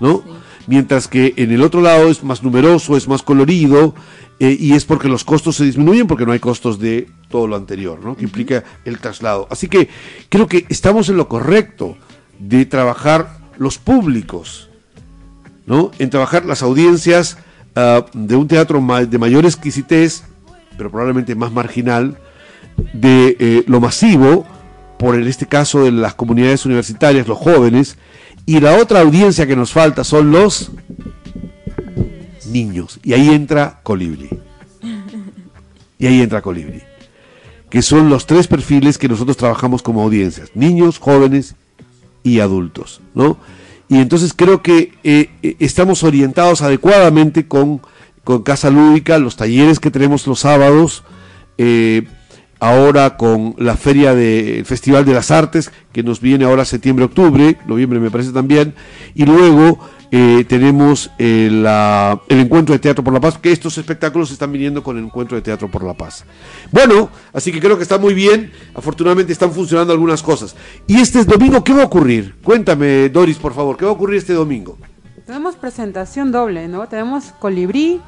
[0.00, 0.22] ¿no?
[0.66, 3.94] Mientras que en el otro lado es más numeroso, es más colorido
[4.40, 7.56] eh, y es porque los costos se disminuyen porque no hay costos de todo lo
[7.56, 8.16] anterior, ¿no?
[8.16, 9.46] Que implica el traslado.
[9.50, 9.88] Así que
[10.28, 11.96] creo que estamos en lo correcto
[12.38, 14.68] de trabajar los públicos,
[15.66, 15.90] ¿no?
[15.98, 17.38] En trabajar las audiencias
[17.74, 20.22] ah, de un teatro ma- de mayor exquisitez,
[20.76, 22.16] pero probablemente más marginal,
[22.92, 24.46] de eh, lo masivo,
[24.98, 27.96] por en este caso de las comunidades universitarias, los jóvenes,
[28.46, 30.70] y la otra audiencia que nos falta son los
[32.48, 33.00] niños.
[33.02, 34.28] Y ahí entra Colibri.
[35.98, 36.82] Y ahí entra Colibri.
[37.70, 40.50] Que son los tres perfiles que nosotros trabajamos como audiencias.
[40.54, 41.54] Niños, jóvenes
[42.22, 43.38] y adultos, ¿no?
[43.88, 47.80] Y entonces creo que eh, eh, estamos orientados adecuadamente con,
[48.22, 51.04] con Casa Lúdica, los talleres que tenemos los sábados,
[51.56, 52.06] eh,
[52.60, 58.00] ahora con la feria del Festival de las Artes, que nos viene ahora septiembre-octubre, noviembre
[58.00, 58.74] me parece también,
[59.14, 59.78] y luego
[60.10, 64.50] eh, tenemos eh, la- el Encuentro de Teatro por la Paz, que estos espectáculos están
[64.52, 66.24] viniendo con el Encuentro de Teatro por la Paz.
[66.72, 70.56] Bueno, así que creo que está muy bien, afortunadamente están funcionando algunas cosas.
[70.86, 72.36] ¿Y este domingo qué va a ocurrir?
[72.42, 74.78] Cuéntame, Doris, por favor, ¿qué va a ocurrir este domingo?
[75.26, 76.88] Tenemos presentación doble, ¿no?
[76.88, 78.00] Tenemos Colibrí,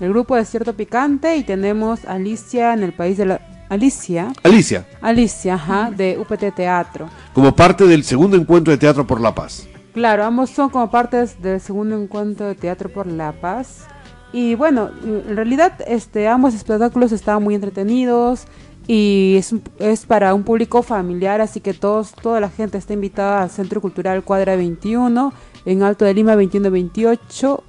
[0.00, 3.40] el grupo Desierto Picante, y tenemos Alicia en el país de la...
[3.70, 7.10] Alicia, Alicia, Alicia, ajá, de UPT Teatro.
[7.34, 9.66] como parte del segundo Encuentro de Teatro por la Paz.
[9.98, 13.88] Claro, ambos son como partes del segundo encuentro de Teatro por la Paz.
[14.32, 18.44] Y bueno, en realidad este, ambos espectáculos estaban muy entretenidos
[18.86, 23.42] y es, es para un público familiar, así que todos, toda la gente está invitada
[23.42, 25.32] al Centro Cultural Cuadra 21
[25.64, 27.64] en Alto de Lima 2128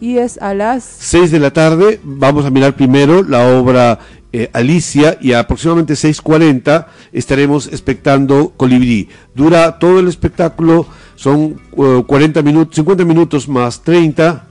[0.00, 3.98] y es a las 6 de la tarde vamos a mirar primero la obra
[4.36, 9.08] eh, Alicia y a aproximadamente 6.40 estaremos espectando Colibrí.
[9.32, 14.46] Dura todo el espectáculo, son eh, 40 minutos, 50 minutos más 30,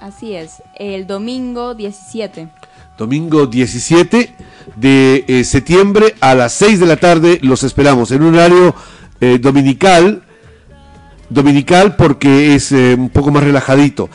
[0.00, 2.48] Así es, el domingo 17.
[2.98, 4.34] Domingo 17
[4.74, 8.74] de eh, septiembre a las 6 de la tarde los esperamos en un horario
[9.20, 10.24] eh, dominical,
[11.30, 14.10] dominical porque es eh, un poco más relajadito.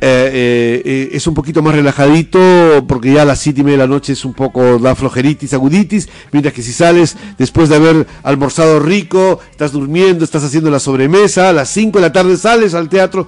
[0.00, 4.12] Es un poquito más relajadito porque ya a las 7 y media de la noche
[4.12, 9.40] es un poco da flojeritis, aguditis, mientras que si sales después de haber almorzado rico,
[9.50, 13.26] estás durmiendo, estás haciendo la sobremesa, a las 5 de la tarde sales al teatro,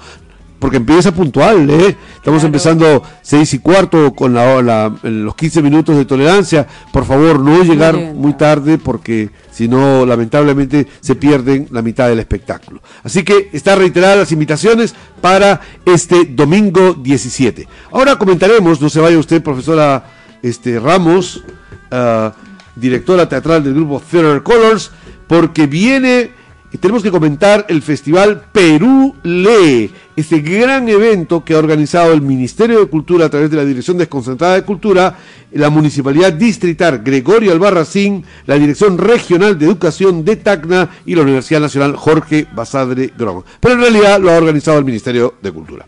[0.58, 1.96] porque empieza puntual, ¿eh?
[2.16, 2.46] Estamos Claro.
[2.46, 6.66] empezando seis y cuarto con la, la- los 15 minutos de tolerancia.
[6.92, 12.18] Por favor, no llegar muy tarde porque si no, lamentablemente, se pierden la mitad del
[12.18, 12.80] espectáculo.
[13.04, 17.68] Así que están reiteradas las invitaciones para este domingo 17.
[17.92, 20.04] Ahora comentaremos, no se vaya usted, profesora
[20.42, 21.44] este, Ramos,
[21.90, 22.32] ah,
[22.74, 24.90] directora teatral del grupo Theater Colors,
[25.26, 26.30] porque viene
[26.78, 32.80] tenemos que comentar el festival Perú Lee, este gran evento que ha organizado el Ministerio
[32.80, 35.16] de Cultura a través de la Dirección Desconcentrada de Cultura,
[35.52, 41.60] la Municipalidad Distrital Gregorio Albarracín, la Dirección Regional de Educación de Tacna y la Universidad
[41.60, 43.42] Nacional Jorge Basadre Grom.
[43.60, 45.86] Pero en realidad lo ha organizado el Ministerio de Cultura.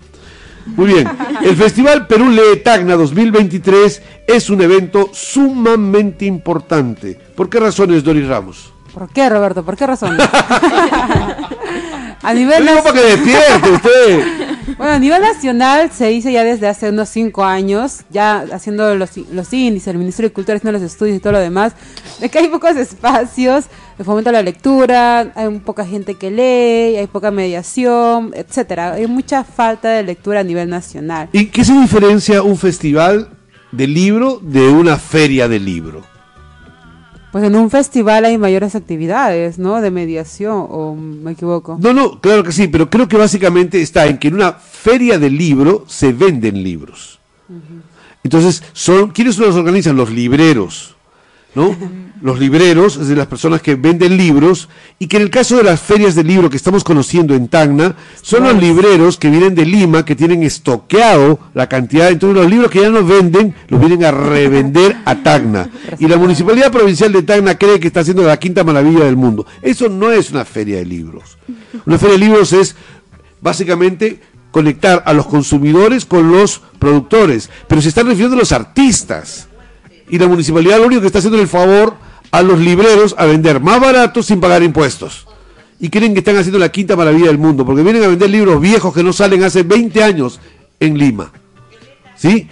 [0.77, 1.09] Muy bien,
[1.43, 7.19] el Festival Perú Lee Tacna 2023 es un evento sumamente importante.
[7.35, 8.73] ¿Por qué razones, Doris Ramos?
[8.93, 9.65] ¿Por qué, Roberto?
[9.65, 10.17] ¿Por qué razón?
[12.23, 14.49] a nivel digo para que despierte usted.
[14.77, 19.11] Bueno, a nivel nacional se dice ya desde hace unos cinco años, ya haciendo los,
[19.33, 21.73] los índices, el Ministerio de Cultura haciendo los estudios y todo lo demás,
[22.21, 23.65] de que hay pocos espacios
[23.97, 28.93] de fomento a la lectura, hay poca gente que lee, hay poca mediación, etcétera.
[28.93, 31.29] Hay mucha falta de lectura a nivel nacional.
[31.33, 33.31] ¿Y qué se diferencia un festival
[33.73, 36.18] de libro de una feria de libro?
[37.33, 39.81] Pues en un festival hay mayores actividades, ¿no?
[39.81, 41.77] De mediación, o me equivoco.
[41.81, 45.19] No, no, claro que sí, pero creo que básicamente está en que en una feria
[45.19, 47.19] de libro se venden libros.
[48.25, 49.97] Entonces, son, ¿quiénes los organizan?
[49.97, 50.97] Los libreros,
[51.55, 51.77] ¿no?
[52.21, 55.63] Los libreros, es de las personas que venden libros, y que en el caso de
[55.63, 59.65] las ferias de libro que estamos conociendo en Tacna, son los libreros que vienen de
[59.65, 64.05] Lima, que tienen estoqueado la cantidad, entonces los libros que ya no venden, los vienen
[64.05, 65.71] a revender a Tacna.
[65.99, 69.47] Y la Municipalidad Provincial de Tacna cree que está haciendo la quinta maravilla del mundo.
[69.63, 71.39] Eso no es una feria de libros.
[71.87, 72.75] Una feria de libros es
[73.41, 79.48] básicamente conectar a los consumidores con los productores, pero se están refiriendo a los artistas.
[80.11, 81.95] Y la municipalidad lo único que está haciendo el favor
[82.31, 85.27] a los libreros a vender más barato sin pagar impuestos.
[85.81, 88.61] Y creen que están haciendo la quinta maravilla del mundo, porque vienen a vender libros
[88.61, 90.41] viejos que no salen hace 20 años
[90.81, 91.31] en Lima.
[92.17, 92.49] ¿Sí?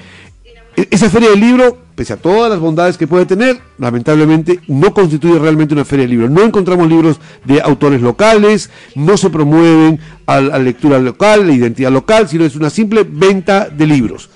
[0.77, 4.95] E- Esa feria del libro, pese a todas las bondades que puede tener, lamentablemente no
[4.95, 6.31] constituye realmente una feria de libros.
[6.31, 11.91] No encontramos libros de autores locales, no se promueven a la lectura local, la identidad
[11.91, 14.31] local, sino es una simple venta de libros,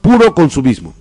[0.00, 0.92] puro consumismo.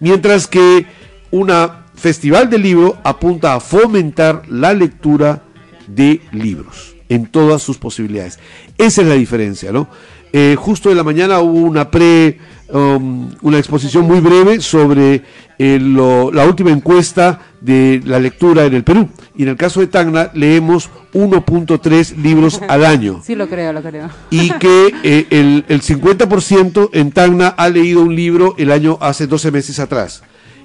[0.00, 0.86] Mientras que
[1.30, 5.42] una festival de libro apunta a fomentar la lectura
[5.86, 8.38] de libros en todas sus posibilidades.
[8.76, 9.88] Esa es la diferencia, ¿no?
[10.32, 12.38] Eh, justo en la mañana hubo una pre,
[12.70, 15.22] um, una exposición muy breve sobre
[15.58, 19.08] eh, lo- la última encuesta de la lectura en el Perú.
[19.36, 23.82] Y en el caso de Tacna leemos 1.3 libros al año Sí, lo creo, lo
[23.82, 24.10] creo.
[24.30, 29.26] y que eh, el, el 50% en Tacna ha leído un libro el año hace
[29.26, 30.22] 12 meses atrás.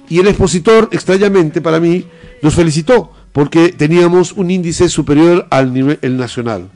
[0.08, 2.06] Y el expositor, extrañamente para mí,
[2.42, 6.68] nos felicitó porque teníamos un índice superior al nivel el nacional.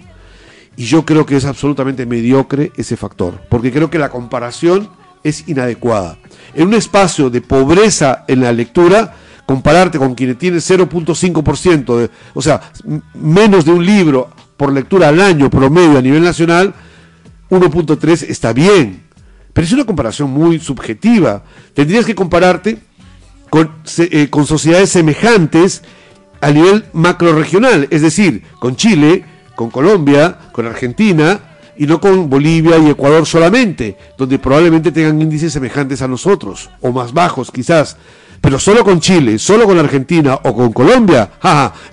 [0.77, 4.89] Y yo creo que es absolutamente mediocre ese factor, porque creo que la comparación
[5.25, 6.19] es inadecuada.
[6.55, 9.15] En un espacio de pobreza en la lectura,
[9.45, 12.61] compararte con quienes tienen 0.5%, de- o sea,
[13.15, 16.75] menos de un libro por lectura al año promedio a nivel nacional,
[17.51, 19.03] 1.3 está bien.
[19.53, 21.43] Pero es una comparación muy subjetiva.
[21.75, 22.79] Tendrías que compararte
[23.51, 25.83] con, eh, con sociedades semejantes
[26.41, 29.25] a nivel macroregional, es decir, con Chile,
[29.57, 31.41] con Colombia, con Argentina,
[31.79, 36.91] y no con Bolivia y Ecuador solamente, donde probablemente tengan índices semejantes a nosotros, o
[36.91, 37.97] más bajos quizás.
[38.41, 41.31] Pero solo con Chile, solo con Argentina o con Colombia,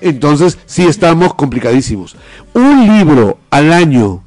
[0.01, 2.15] entonces sí estamos complicadísimos.
[2.53, 4.23] Un libro al año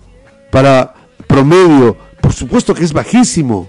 [0.50, 0.94] para
[1.26, 3.68] promedio, por supuesto que es bajísimo.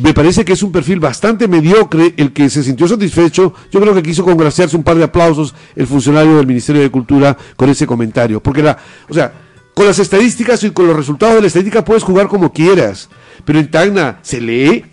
[0.00, 3.54] Me parece que es un perfil bastante mediocre el que se sintió satisfecho.
[3.72, 7.36] Yo creo que quiso congraciarse un par de aplausos el funcionario del Ministerio de Cultura
[7.56, 8.40] con ese comentario.
[8.42, 8.78] Porque la,
[9.08, 9.32] o sea,
[9.74, 13.08] con las estadísticas y con los resultados de la estadística puedes jugar como quieras.
[13.44, 14.84] Pero en Tacna se lee.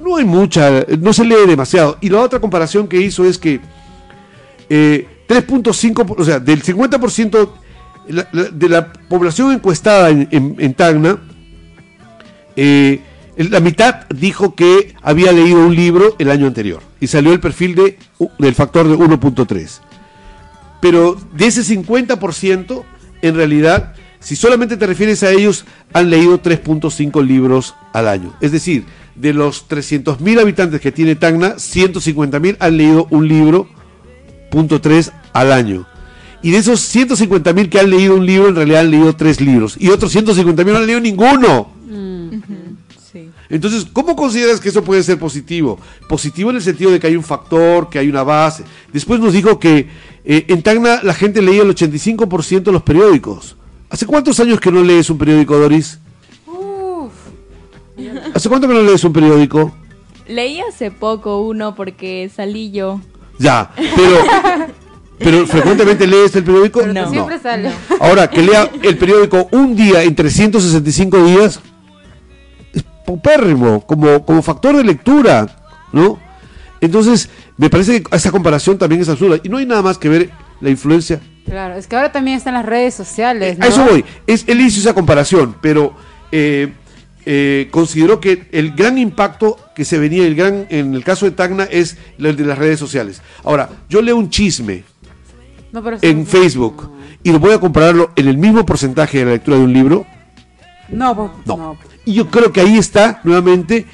[0.00, 1.98] No hay mucha, no se lee demasiado.
[2.00, 3.60] Y la otra comparación que hizo es que
[4.68, 7.48] eh, 3.5, o sea, del 50%
[8.08, 11.18] la- la- de la población encuestada en, en- Tacna,
[12.56, 13.00] eh,
[13.36, 17.74] la mitad dijo que había leído un libro el año anterior y salió el perfil
[17.74, 17.98] de,
[18.38, 19.80] del factor de 1.3.
[20.80, 22.84] Pero de ese 50%,
[23.22, 28.34] en realidad, si solamente te refieres a ellos, han leído 3.5 libros al año.
[28.40, 33.68] Es decir, de los 300.000 habitantes que tiene Tacna, 150.000 han leído un libro,
[34.50, 35.86] punto 3 al año.
[36.42, 39.76] Y de esos 150.000 que han leído un libro, en realidad han leído tres libros.
[39.78, 41.70] Y otros 150.000 no han leído ninguno.
[43.52, 45.78] Entonces, ¿cómo consideras que eso puede ser positivo?
[46.08, 48.64] Positivo en el sentido de que hay un factor, que hay una base.
[48.94, 49.90] Después nos dijo que
[50.24, 53.56] eh, en Tacna la gente leía el 85% de los periódicos.
[53.90, 55.98] ¿Hace cuántos años que no lees un periódico, Doris?
[58.34, 59.70] ¿Hace cuánto que no lees un periódico?
[60.26, 63.02] Leí hace poco uno porque salí yo.
[63.38, 64.16] Ya, pero,
[65.18, 66.86] pero frecuentemente lees el periódico.
[66.86, 67.10] No.
[67.10, 67.70] Siempre sale.
[68.00, 71.60] Ahora, que lea el periódico un día en 365 días,
[73.04, 75.46] paupérrimo, como, como factor de lectura,
[75.92, 76.18] ¿no?
[76.80, 79.38] Entonces, me parece que esa comparación también es absurda.
[79.42, 80.30] Y no hay nada más que ver
[80.60, 81.20] la influencia.
[81.44, 83.58] Claro, es que ahora también están las redes sociales.
[83.60, 83.90] A eso ¿no?
[83.90, 84.04] voy.
[84.26, 85.94] Es, él hizo esa comparación, pero
[86.32, 86.72] eh,
[87.24, 91.32] eh, consideró que el gran impacto que se venía, el gran, en el caso de
[91.32, 93.22] Tacna, es el de las redes sociales.
[93.44, 94.82] Ahora, yo leo un chisme
[95.72, 96.90] No, en Facebook
[97.22, 100.06] y lo voy a compararlo en el mismo porcentaje de la lectura de un libro.
[100.88, 101.14] No,
[101.46, 101.56] No.
[101.56, 101.76] no.
[102.04, 103.86] Y yo creo que ahí está, nuevamente,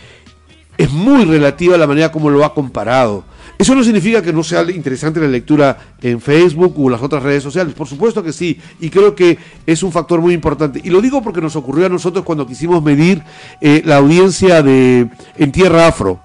[0.78, 3.24] es muy relativa la manera como lo ha comparado.
[3.58, 7.42] Eso no significa que no sea interesante la lectura en Facebook o las otras redes
[7.42, 7.74] sociales.
[7.74, 8.60] Por supuesto que sí.
[8.78, 9.36] Y creo que
[9.66, 10.80] es un factor muy importante.
[10.82, 13.20] Y lo digo porque nos ocurrió a nosotros cuando quisimos medir
[13.60, 16.20] eh, la audiencia de en Tierra Afro.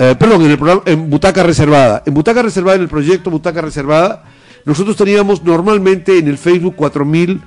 [0.00, 2.02] Eh, perdón, en el programa, en Butaca Reservada.
[2.04, 4.24] En Butaca Reservada, en el proyecto Butaca Reservada,
[4.64, 7.40] nosotros teníamos normalmente en el Facebook 4000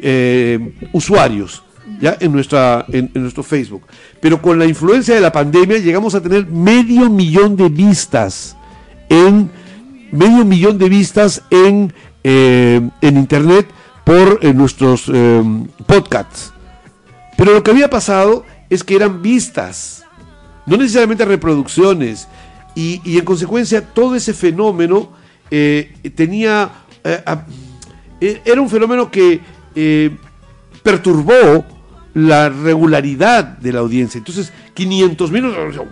[0.00, 1.62] eh, usuarios
[2.00, 3.82] ya en nuestra en, nuestro Facebook.
[4.20, 8.56] Pero con la influencia de la pandemia llegamos a tener medio millón de vistas
[9.08, 9.50] en
[10.12, 13.66] medio millón de vistas en eh, en internet
[14.04, 15.42] por eh, nuestros eh,
[15.86, 16.52] podcasts.
[17.36, 20.04] Pero lo que había pasado es que eran vistas
[20.66, 22.26] no necesariamente reproducciones.
[22.74, 25.10] Y, en consecuencia todo ese fenómeno
[25.50, 26.70] eh, tenía
[28.20, 29.40] era un fenómeno que
[30.82, 31.64] perturbó
[32.14, 34.18] la regularidad de la audiencia.
[34.18, 35.44] Entonces, 500 mil,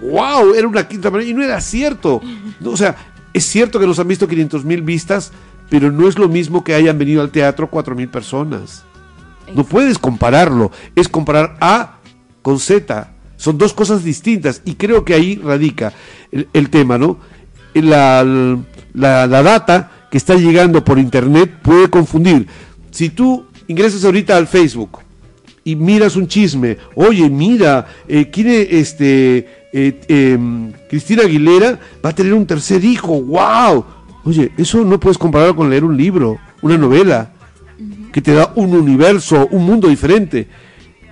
[0.02, 2.20] wow, era una quinta y no era cierto.
[2.64, 2.96] O sea,
[3.32, 5.32] es cierto que nos han visto 500 mil vistas,
[5.70, 8.84] pero no es lo mismo que hayan venido al teatro 4 mil personas.
[9.54, 11.98] No puedes compararlo, es comparar A
[12.42, 13.12] con Z.
[13.36, 15.92] Son dos cosas distintas y creo que ahí radica
[16.32, 17.18] el, el tema, ¿no?
[17.74, 22.48] La, la- la data que está llegando por internet puede confundir.
[22.90, 24.98] Si tú ingresas ahorita al Facebook
[25.68, 32.14] y miras un chisme, oye, mira, eh, quiere este eh, em, Cristina Aguilera va a
[32.14, 33.84] tener un tercer hijo, wow.
[34.24, 37.32] Oye, eso no puedes compararlo con leer un libro, una novela
[38.10, 40.48] que te da un universo, un mundo diferente.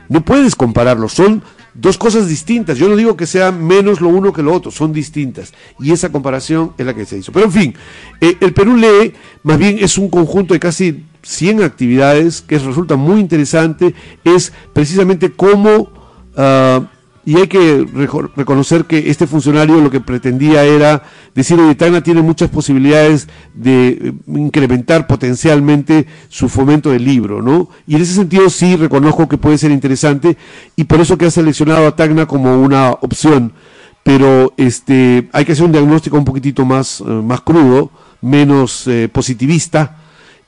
[0.09, 1.42] No puedes compararlo, son
[1.74, 2.78] dos cosas distintas.
[2.78, 5.52] Yo no digo que sea menos lo uno que lo otro, son distintas.
[5.78, 7.30] Y esa comparación es la que se hizo.
[7.30, 7.74] Pero en fin,
[8.22, 12.97] eh, el Perú lee, más bien es un conjunto de casi 100 actividades que resulta
[12.97, 15.89] muy interesante, es precisamente cómo...
[16.37, 16.83] ah,
[17.29, 21.03] y hay que reco- reconocer que este funcionario lo que pretendía era
[21.35, 27.68] decir, oye, Tacna tiene muchas posibilidades de eh, incrementar potencialmente su fomento del libro, ¿no?
[27.85, 30.37] Y en ese sentido sí reconozco que puede ser interesante
[30.77, 33.53] y por eso que ha seleccionado a Tacna como una opción.
[34.05, 37.91] Pero este hay que hacer un diagnóstico un poquitito más, eh, más crudo,
[38.22, 39.97] menos eh, positivista,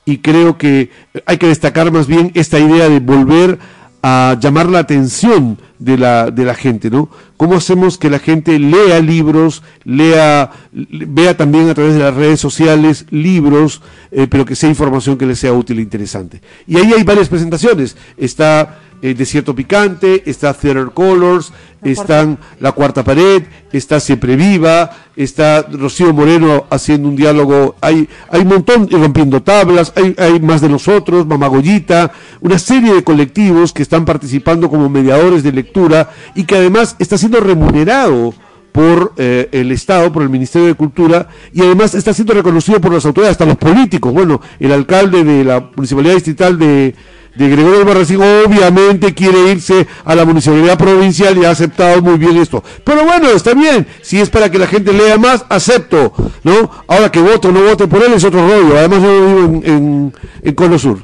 [0.09, 0.89] y creo que
[1.27, 3.59] hay que destacar más bien esta idea de volver
[4.01, 7.09] a llamar la atención de la, de la gente, ¿no?
[7.37, 12.39] ¿Cómo hacemos que la gente lea libros, lea, vea también a través de las redes
[12.39, 16.41] sociales libros, eh, pero que sea información que les sea útil e interesante?
[16.65, 17.95] Y ahí hay varias presentaciones.
[18.17, 25.61] Está eh, Desierto Picante, está Theater Colors, están La Cuarta Pared, está Siempre Viva, está
[25.61, 30.69] Rocío Moreno haciendo un diálogo, hay, hay un montón, rompiendo tablas, hay, hay más de
[30.69, 36.55] nosotros, Mamagoyita, una serie de colectivos que están participando como mediadores de lectura y que
[36.55, 38.33] además está siendo remunerado
[38.71, 42.93] por eh, el Estado, por el Ministerio de Cultura, y además está siendo reconocido por
[42.93, 44.13] las autoridades, hasta los políticos.
[44.13, 46.95] Bueno, el alcalde de la Municipalidad Distrital de,
[47.39, 52.35] de Gregorio Albarracín obviamente quiere irse a la municipalidad provincial y ha aceptado muy bien
[52.35, 52.61] esto.
[52.83, 56.11] Pero bueno, está bien, si es para que la gente lea más, acepto,
[56.43, 56.69] ¿no?
[56.85, 59.65] Ahora que voto o no vote por él es otro rollo, además yo vivo en,
[59.65, 60.13] en,
[60.43, 61.01] en Cono Sur.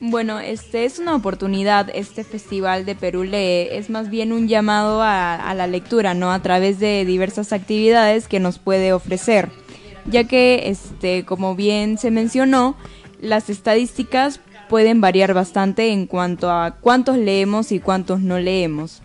[0.00, 5.02] Bueno, este es una oportunidad, este festival de Perú Lee es más bien un llamado
[5.02, 6.30] a, a, la lectura, ¿no?
[6.32, 9.48] A través de diversas actividades que nos puede ofrecer,
[10.06, 12.76] ya que, este, como bien se mencionó,
[13.20, 19.02] las estadísticas pueden variar bastante en cuanto a cuántos leemos y cuántos no leemos.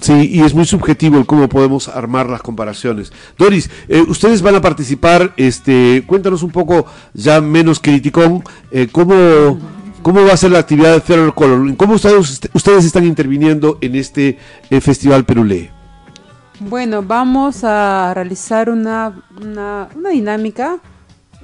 [0.00, 3.12] Sí, y es muy subjetivo el cómo podemos armar las comparaciones.
[3.38, 8.42] Doris, eh, ustedes van a participar, este, cuéntanos un poco ya menos criticón,
[8.72, 9.60] eh, cómo,
[10.02, 13.94] cómo va a ser la actividad de Theater Color, cómo ustedes, ustedes están interviniendo en
[13.94, 14.38] este
[14.70, 15.70] eh, Festival Perulé.
[16.58, 20.80] Bueno, vamos a realizar una, una, una dinámica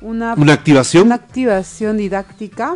[0.01, 1.07] una, una activación.
[1.07, 2.75] Una activación didáctica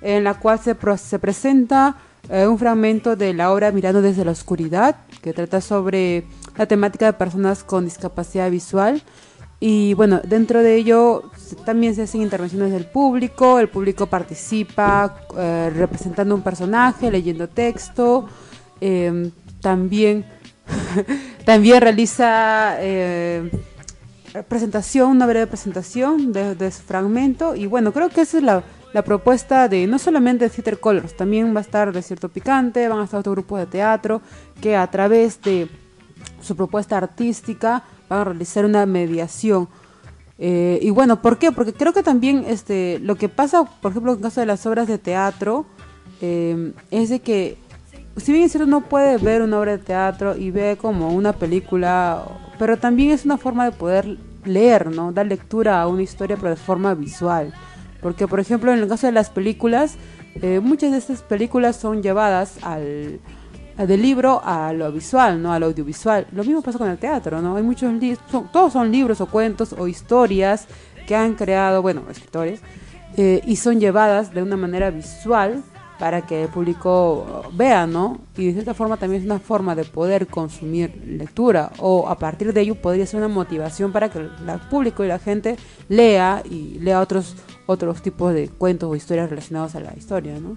[0.00, 1.96] en la cual se, se presenta
[2.30, 6.24] eh, un fragmento de la obra Mirando desde la Oscuridad, que trata sobre
[6.56, 9.02] la temática de personas con discapacidad visual.
[9.60, 11.32] Y bueno, dentro de ello
[11.64, 18.28] también se hacen intervenciones del público, el público participa eh, representando un personaje, leyendo texto,
[18.80, 19.30] eh,
[19.60, 20.24] también,
[21.44, 23.50] también realiza eh,
[24.42, 27.54] presentación, una breve presentación de, su fragmento.
[27.54, 28.62] Y bueno, creo que esa es la,
[28.92, 33.04] la propuesta de no solamente Theater Colors, también va a estar Desierto Picante, van a
[33.04, 34.20] estar otros grupos de teatro
[34.60, 35.68] que a través de
[36.40, 39.68] su propuesta artística van a realizar una mediación.
[40.38, 41.50] Eh, y bueno, ¿por qué?
[41.50, 44.86] Porque creo que también este, lo que pasa, por ejemplo, en caso de las obras
[44.86, 45.66] de teatro,
[46.20, 47.58] eh, es de que,
[48.16, 51.32] si bien es cierto, uno puede ver una obra de teatro y ve como una
[51.32, 52.24] película,
[52.58, 55.12] pero también es una forma de poder leer, ¿no?
[55.12, 57.52] Dar lectura a una historia, pero de forma visual.
[58.00, 59.96] Porque, por ejemplo, en el caso de las películas,
[60.40, 63.20] eh, muchas de estas películas son llevadas al,
[63.76, 65.52] del libro a lo visual, ¿no?
[65.52, 66.26] Al audiovisual.
[66.32, 67.56] Lo mismo pasa con el teatro, ¿no?
[67.56, 67.92] Hay muchos
[68.52, 70.66] todos son libros o cuentos o historias
[71.06, 72.60] que han creado, bueno, escritores,
[73.16, 75.62] eh, y son llevadas de una manera visual
[75.98, 78.18] para que el público vea, ¿no?
[78.36, 82.52] Y de cierta forma también es una forma de poder consumir lectura o a partir
[82.52, 84.30] de ello podría ser una motivación para que el
[84.70, 85.56] público y la gente
[85.88, 87.34] lea y lea otros
[87.66, 90.56] otros tipos de cuentos o historias relacionados a la historia, ¿no?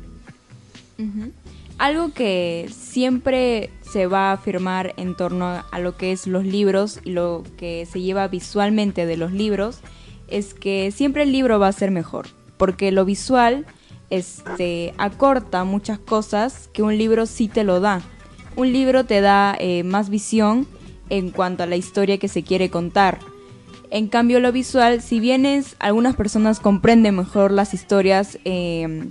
[1.78, 7.00] Algo que siempre se va a afirmar en torno a lo que es los libros
[7.04, 9.80] y lo que se lleva visualmente de los libros
[10.28, 12.28] es que siempre el libro va a ser mejor,
[12.58, 13.66] porque lo visual
[14.12, 18.02] este, acorta muchas cosas que un libro sí te lo da.
[18.56, 20.68] Un libro te da eh, más visión
[21.10, 23.18] en cuanto a la historia que se quiere contar.
[23.90, 29.10] En cambio, lo visual, si bien es, algunas personas comprenden mejor las historias eh,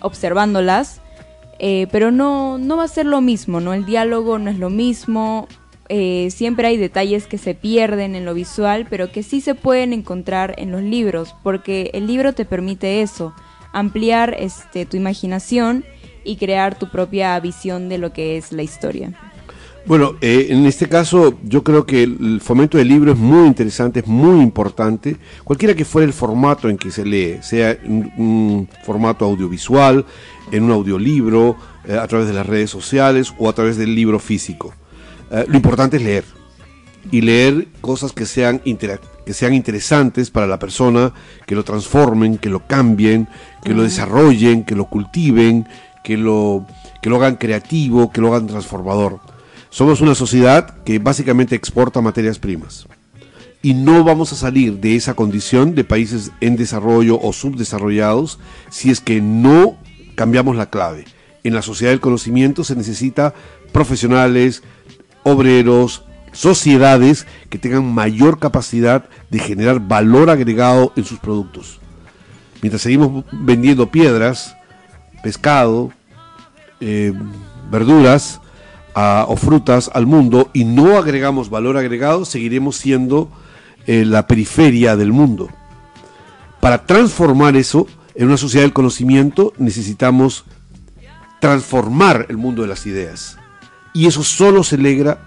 [0.00, 1.02] observándolas,
[1.60, 3.74] pero no, no va a ser lo mismo, ¿no?
[3.74, 5.48] El diálogo no es lo mismo,
[5.88, 9.92] eh, siempre hay detalles que se pierden en lo visual, pero que sí se pueden
[9.92, 13.34] encontrar en los libros, porque el libro te permite eso,
[13.78, 15.84] ampliar este, tu imaginación
[16.24, 19.12] y crear tu propia visión de lo que es la historia.
[19.86, 24.00] Bueno, eh, en este caso yo creo que el fomento del libro es muy interesante,
[24.00, 28.68] es muy importante, cualquiera que fuera el formato en que se lee, sea un, un
[28.84, 30.04] formato audiovisual,
[30.52, 31.56] en un audiolibro,
[31.86, 34.74] eh, a través de las redes sociales o a través del libro físico.
[35.30, 36.37] Eh, lo importante es leer
[37.10, 41.12] y leer cosas que sean, que sean interesantes para la persona,
[41.46, 43.28] que lo transformen, que lo cambien,
[43.64, 45.66] que lo desarrollen, que lo cultiven,
[46.04, 46.66] que lo,
[47.02, 49.20] que lo hagan creativo, que lo hagan transformador.
[49.70, 52.86] Somos una sociedad que básicamente exporta materias primas.
[53.60, 58.38] Y no vamos a salir de esa condición de países en desarrollo o subdesarrollados
[58.70, 59.76] si es que no
[60.14, 61.04] cambiamos la clave.
[61.44, 63.34] En la sociedad del conocimiento se necesita
[63.72, 64.62] profesionales,
[65.24, 71.80] obreros, sociedades que tengan mayor capacidad de generar valor agregado en sus productos.
[72.62, 74.56] Mientras seguimos vendiendo piedras,
[75.22, 75.92] pescado,
[76.80, 77.12] eh,
[77.70, 78.40] verduras
[78.94, 83.30] o frutas al mundo y no agregamos valor agregado, seguiremos siendo
[83.86, 85.48] eh, la periferia del mundo.
[86.60, 90.44] Para transformar eso en una sociedad del conocimiento necesitamos
[91.40, 93.38] transformar el mundo de las ideas.
[93.92, 94.76] Y eso solo se,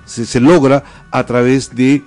[0.05, 2.03] se, logra a través de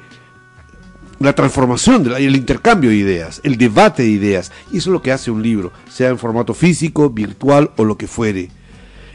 [1.19, 4.53] la transformación, el intercambio de ideas, el debate de ideas.
[4.73, 7.97] Y eso es lo que hace un libro, sea en formato físico, virtual o lo
[7.97, 8.51] que fuere.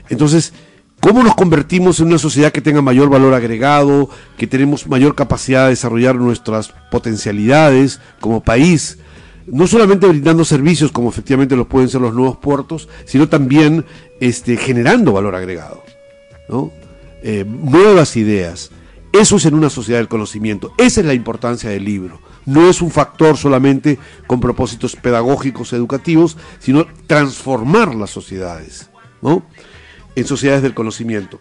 [0.10, 0.54] Entonces,
[1.00, 5.64] ¿cómo nos convertimos en una sociedad que tenga mayor valor agregado, que tenemos mayor capacidad
[5.64, 8.98] de desarrollar nuestras potencialidades como país?
[9.48, 13.86] No solamente brindando servicios como efectivamente lo pueden ser los nuevos puertos, sino también
[14.20, 15.84] este, generando valor agregado.
[16.50, 16.72] ¿no?
[17.22, 18.72] Eh, nuevas ideas.
[19.12, 20.74] Eso es en una sociedad del conocimiento.
[20.78, 22.22] Esa es la importancia del libro.
[22.46, 23.98] No es un factor solamente
[24.28, 28.90] con propósitos pedagógicos, educativos, sino transformar las sociedades,
[29.22, 29.44] ¿no?
[30.16, 31.40] En sociedades del conocimiento.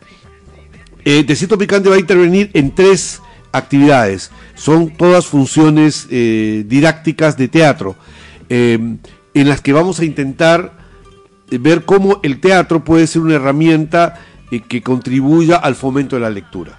[1.05, 3.20] Eh, Picante va a intervenir en tres
[3.53, 4.31] actividades.
[4.55, 7.97] Son todas funciones eh, didácticas de teatro,
[8.49, 8.79] eh,
[9.35, 10.76] en las que vamos a intentar
[11.51, 14.20] ver cómo el teatro puede ser una herramienta
[14.51, 16.78] eh, que contribuya al fomento de la lectura.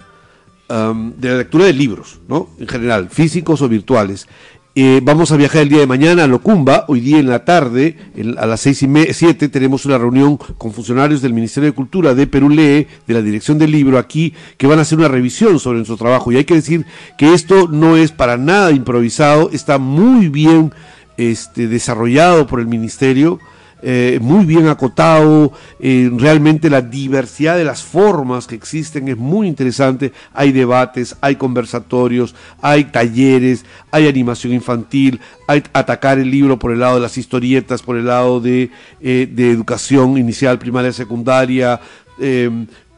[0.70, 2.50] De la lectura de libros, ¿no?
[2.60, 4.28] En general, físicos o virtuales.
[4.76, 6.86] Eh, vamos a viajar el día de mañana a Locumba.
[6.88, 7.98] Hoy día en la tarde,
[8.38, 12.14] a las seis y me- siete, tenemos una reunión con funcionarios del Ministerio de Cultura
[12.14, 15.60] de Perú Lee, de la Dirección del Libro aquí, que van a hacer una revisión
[15.60, 16.32] sobre nuestro trabajo.
[16.32, 16.86] Y hay que decir
[17.18, 20.72] que esto no es para nada improvisado, está muy bien
[21.18, 23.40] este, desarrollado por el Ministerio
[23.82, 29.48] eh, muy bien acotado, eh, realmente la diversidad de las formas que existen es muy
[29.48, 36.72] interesante, hay debates, hay conversatorios, hay talleres, hay animación infantil, hay atacar el libro por
[36.72, 38.72] el lado de las historietas, por el lado de,
[39.02, 41.80] eh, de educación inicial, primaria, secundaria,
[42.20, 42.50] eh,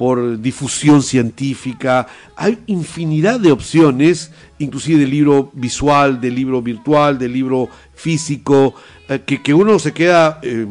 [0.02, 2.08] por difusión científica.
[2.36, 8.74] Hay infinidad de opciones, inclusive de libro visual, de libro virtual, de libro físico,
[9.08, 10.66] eh, que, que uno se queda eh,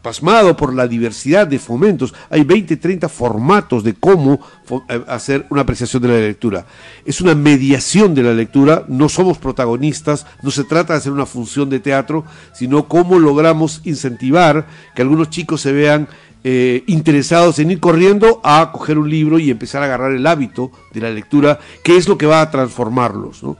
[0.00, 2.14] pasmado por la diversidad de fomentos.
[2.30, 4.40] Hay 20, 30 formatos de cómo
[4.88, 6.64] eh, hacer una apreciación de la lectura.
[7.04, 11.26] Es una mediación de la lectura, no somos protagonistas, no se trata de hacer una
[11.26, 12.24] función de teatro,
[12.54, 16.08] sino cómo logramos incentivar que algunos chicos se vean
[16.44, 20.70] eh, interesados en ir corriendo a coger un libro y empezar a agarrar el hábito
[20.92, 23.42] de la lectura, que es lo que va a transformarlos.
[23.42, 23.56] ¿no?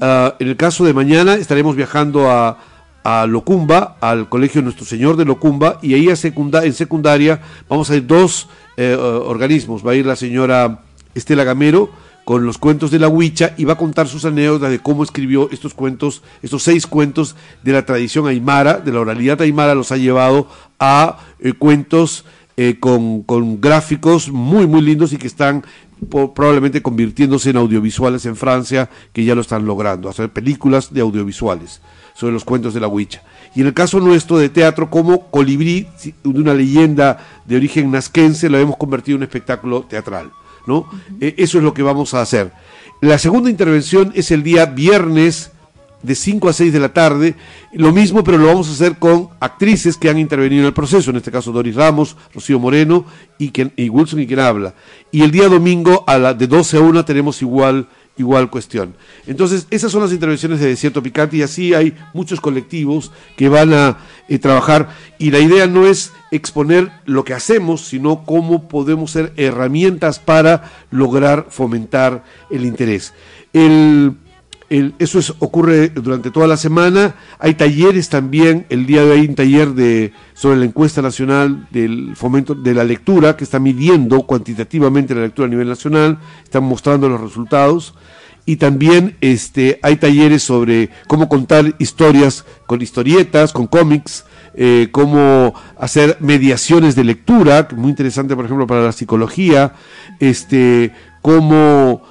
[0.00, 2.58] Ah, en el caso de mañana estaremos viajando a,
[3.04, 7.90] a Locumba, al Colegio Nuestro Señor de Locumba, y ahí a secunda- en secundaria vamos
[7.90, 9.84] a ir dos eh, organismos.
[9.86, 10.80] Va a ir la señora
[11.14, 11.90] Estela Gamero
[12.30, 15.50] con los cuentos de la Huicha y va a contar sus anécdotas de cómo escribió
[15.50, 19.96] estos cuentos, estos seis cuentos de la tradición aymara, de la oralidad aymara, los ha
[19.96, 20.46] llevado
[20.78, 22.24] a eh, cuentos
[22.56, 25.64] eh, con, con gráficos muy, muy lindos y que están
[26.08, 31.80] probablemente convirtiéndose en audiovisuales en Francia, que ya lo están logrando, hacer películas de audiovisuales
[32.14, 33.24] sobre los cuentos de la Huicha.
[33.56, 35.88] Y en el caso nuestro de teatro, como Colibrí,
[36.22, 40.30] una leyenda de origen nazquense, lo hemos convertido en un espectáculo teatral.
[40.66, 40.88] ¿No?
[41.20, 42.52] Eh, eso es lo que vamos a hacer.
[43.00, 45.52] La segunda intervención es el día viernes
[46.02, 47.34] de 5 a 6 de la tarde,
[47.72, 51.10] lo mismo, pero lo vamos a hacer con actrices que han intervenido en el proceso,
[51.10, 53.04] en este caso Doris Ramos, Rocío Moreno
[53.38, 54.74] y Wilson y quien habla.
[55.10, 58.94] Y el día domingo a la de 12 a 1 tenemos igual igual cuestión.
[59.26, 63.72] Entonces, esas son las intervenciones de Desierto Picante y así hay muchos colectivos que van
[63.72, 63.98] a
[64.28, 69.32] eh, trabajar y la idea no es exponer lo que hacemos, sino cómo podemos ser
[69.36, 73.14] herramientas para lograr fomentar el interés.
[73.52, 74.16] El,
[74.70, 77.16] eso es- ocurre durante toda la semana.
[77.40, 78.66] Hay talleres también.
[78.70, 82.72] El día de hoy hay un taller de, sobre la encuesta nacional del fomento de
[82.72, 86.18] la lectura que está midiendo cuantitativamente la lectura a nivel nacional.
[86.44, 87.94] Están mostrando los resultados.
[88.46, 95.52] Y también este, hay talleres sobre cómo contar historias con historietas, con cómics, eh, cómo
[95.78, 99.74] hacer mediaciones de lectura, muy interesante, por ejemplo, para la psicología,
[100.20, 100.90] este,
[101.22, 102.02] cómo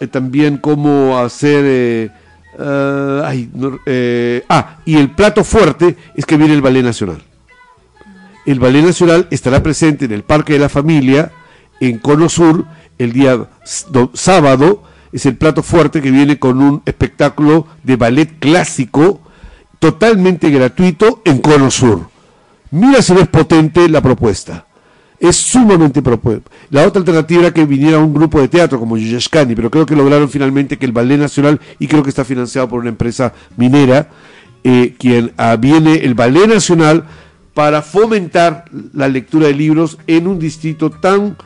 [0.00, 2.10] eh, también cómo hacer eh,
[2.58, 3.50] ah, ay,
[3.86, 7.22] eh, ah y el plato fuerte es que viene el ballet nacional.
[8.44, 11.32] El ballet nacional estará presente en el parque de la familia
[11.80, 12.64] en Cono Sur
[12.98, 13.48] el día
[14.12, 14.84] sábado.
[15.12, 19.20] Es el plato fuerte que viene con un espectáculo de ballet clásico
[19.78, 22.08] totalmente gratuito en Cono Sur.
[22.70, 24.65] Mira si no es potente la propuesta
[25.18, 26.50] es sumamente propuesta.
[26.70, 29.96] La otra alternativa era que viniera un grupo de teatro como Yuyashkani, pero creo que
[29.96, 34.10] lograron finalmente que el Ballet Nacional, y creo que está financiado por una empresa minera,
[34.64, 37.04] eh, quien ah, viene el Ballet Nacional
[37.54, 41.36] para fomentar la lectura de libros en un distrito tan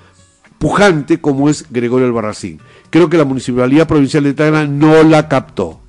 [0.58, 2.60] pujante como es Gregorio Albarracín.
[2.90, 5.80] Creo que la Municipalidad Provincial de Tacna no la captó,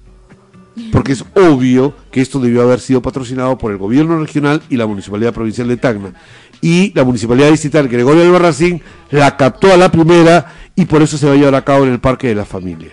[0.91, 4.85] porque es obvio que esto debió haber sido patrocinado por el gobierno regional y la
[4.85, 6.13] Municipalidad Provincial de Tacna.
[6.61, 11.25] Y la Municipalidad Distrital Gregorio Albarracín la captó a la primera y por eso se
[11.25, 12.89] va a llevar a cabo en el Parque de la Familia.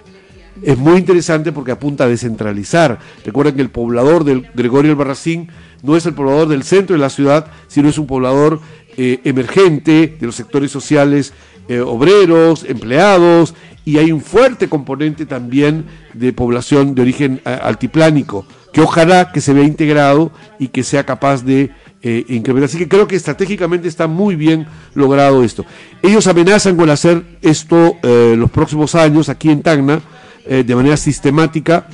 [0.62, 2.98] Es muy interesante porque apunta a descentralizar.
[3.24, 5.50] Recuerden que el poblador del Gregorio Albarracín
[5.82, 8.60] no es el poblador del centro de la ciudad, sino es un poblador
[8.96, 11.32] eh, emergente de los sectores sociales
[11.68, 13.54] eh, obreros, empleados,
[13.84, 19.40] y hay un fuerte componente también de población de origen eh, altiplánico, que ojalá que
[19.40, 21.70] se vea integrado y que sea capaz de
[22.02, 22.42] eh.
[22.64, 25.64] Así que creo que estratégicamente está muy bien logrado esto.
[26.02, 30.00] Ellos amenazan con hacer esto los próximos años aquí en Tacna
[30.48, 31.86] de manera sistemática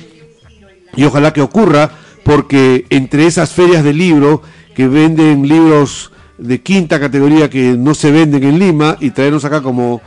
[0.95, 1.91] y ojalá que ocurra
[2.23, 4.41] porque entre esas ferias de libro
[4.73, 9.61] que venden libros de quinta categoría que no se venden en Lima y traernos acá
[9.61, 10.01] como,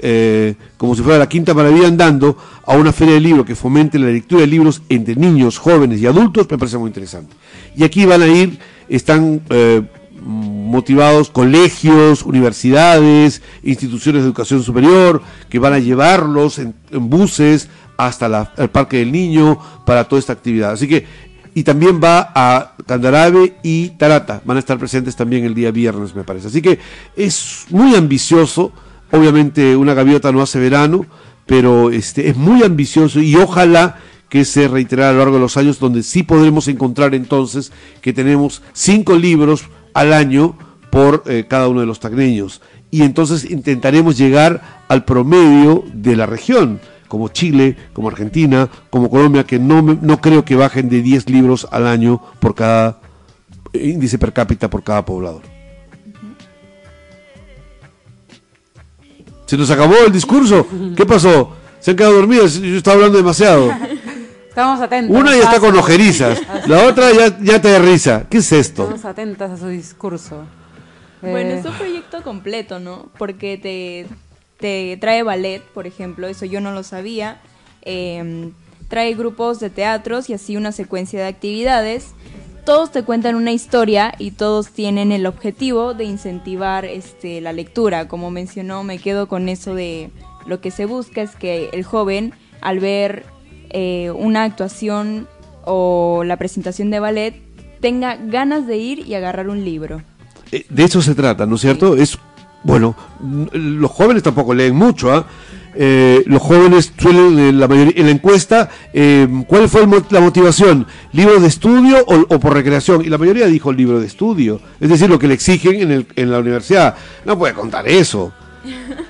[0.00, 2.36] eh, como si fuera la quinta maravilla andando
[2.66, 6.06] a una feria de libros que fomente la lectura de libros entre niños, jóvenes y
[6.06, 7.34] adultos, me parece muy interesante.
[7.76, 8.58] Y aquí van a ir,
[8.96, 9.82] están eh,
[10.24, 18.70] motivados colegios, universidades, instituciones de educación superior, que van a llevarlos en, buses hasta el
[18.70, 20.72] Parque del Niño para toda esta actividad.
[20.72, 21.06] Así que
[21.54, 24.40] y también va a Candarabe y Tarata.
[24.44, 26.48] Van a estar presentes también el día viernes, me parece.
[26.48, 26.78] Así que
[27.14, 28.72] es muy ambicioso.
[29.10, 31.04] Obviamente una gaviota no hace verano,
[31.44, 33.98] pero este, es muy ambicioso y ojalá
[34.32, 37.70] que se reitere a lo largo de los años, donde sí podremos encontrar entonces
[38.00, 40.56] que tenemos cinco libros al año
[40.90, 42.62] por eh, cada uno de los tagneños.
[42.90, 49.44] Y entonces intentaremos llegar al promedio de la región como Chile, como Argentina, como Colombia,
[49.44, 53.00] que no, no creo que bajen de 10 libros al año por cada
[53.74, 55.42] índice per cápita por cada poblador.
[59.44, 60.66] Se nos acabó el discurso.
[60.96, 61.54] ¿Qué pasó?
[61.80, 62.60] ¿Se han quedado dormidos?
[62.60, 63.70] Yo estaba hablando demasiado.
[64.52, 65.16] Estamos atentos.
[65.16, 68.26] Una ya está con ojerizas, la otra ya, ya te da risa.
[68.28, 68.82] ¿Qué es esto?
[68.82, 70.44] Estamos atentas a su discurso.
[71.22, 73.08] Bueno, Eh, es un proyecto completo, ¿no?
[73.16, 74.06] Porque te,
[74.58, 77.40] te trae ballet, por ejemplo, eso yo no lo sabía.
[77.80, 78.50] eh,
[78.88, 82.08] trae grupos de teatros y así una secuencia de actividades.
[82.66, 88.06] Todos te cuentan una historia y todos tienen el objetivo de incentivar este, la lectura.
[88.06, 90.10] Como mencionó, me quedo con eso de
[90.44, 93.24] lo que se busca es que el joven, al ver
[93.72, 95.26] eh, una actuación
[95.64, 97.34] o la presentación de ballet,
[97.80, 100.02] tenga ganas de ir y agarrar un libro.
[100.50, 101.96] Eh, de eso se trata, ¿no es cierto?
[101.96, 102.18] Es
[102.64, 102.94] bueno,
[103.52, 105.26] los jóvenes tampoco leen mucho, ¿ah?
[105.74, 110.04] Eh, los jóvenes suelen, eh, la mayoría, en la encuesta, eh, ¿cuál fue el mo-
[110.10, 110.86] la motivación?
[111.12, 113.02] ¿Libro de estudio o, o por recreación?
[113.04, 116.06] Y la mayoría dijo libro de estudio, es decir, lo que le exigen en, el-
[116.14, 116.94] en la universidad.
[117.24, 118.32] No puede contar eso,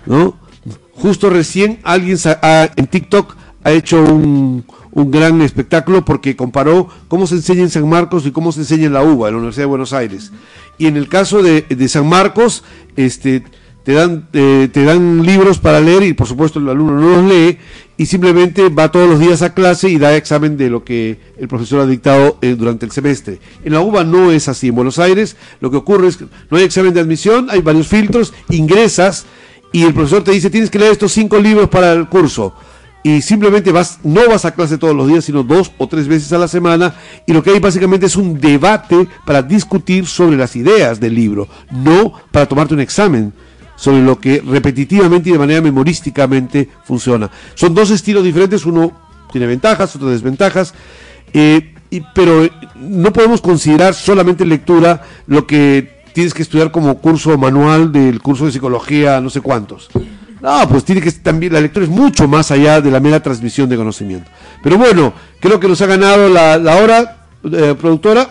[0.07, 0.39] ¿no?
[0.95, 3.35] Justo recién alguien ha- en TikTok
[3.65, 8.53] ha hecho un, gran espectáculo porque comparó cómo se enseña en San Marcos y cómo
[8.53, 10.33] se enseña en la UBA, en la Universidad de Buenos Aires.
[10.79, 12.63] Y en el caso de, de San Marcos,
[12.97, 13.43] este,
[13.85, 17.31] te dan, eh, te dan libros para leer y por supuesto el alumno no los
[17.31, 17.59] lee
[17.97, 21.49] y simplemente va todos los días a clase y da examen de lo que el
[21.49, 23.41] profesor ha dictado eh, durante el semestre.
[23.65, 24.69] En la UBA no es así.
[24.69, 27.89] En Buenos Aires lo que ocurre es que no hay examen de admisión, hay varios
[27.89, 29.27] filtros, ingresas
[29.73, 32.55] y el profesor te dice tienes que leer estos cinco libros para el curso
[33.05, 36.33] y simplemente vas no vas a clase todos los días sino dos o tres veces
[36.33, 36.95] a la semana
[37.27, 41.49] y lo que hay básicamente es un debate para discutir sobre las ideas del libro
[41.71, 43.33] no para tomarte un examen
[43.77, 48.93] sobre lo que repetitivamente y de manera memorísticamente funciona son dos estilos diferentes uno
[49.33, 50.73] tiene ventajas otro desventajas
[51.33, 56.99] eh, y- pero eh, no podemos considerar solamente lectura lo que tienes que estudiar como
[56.99, 59.89] curso manual del curso de psicología, no sé cuántos.
[60.43, 63.69] No, pues tiene que también la lectura es mucho más allá de la mera transmisión
[63.69, 64.29] de conocimiento.
[64.63, 68.29] Pero bueno, creo que nos ha ganado la, la hora, eh, productora.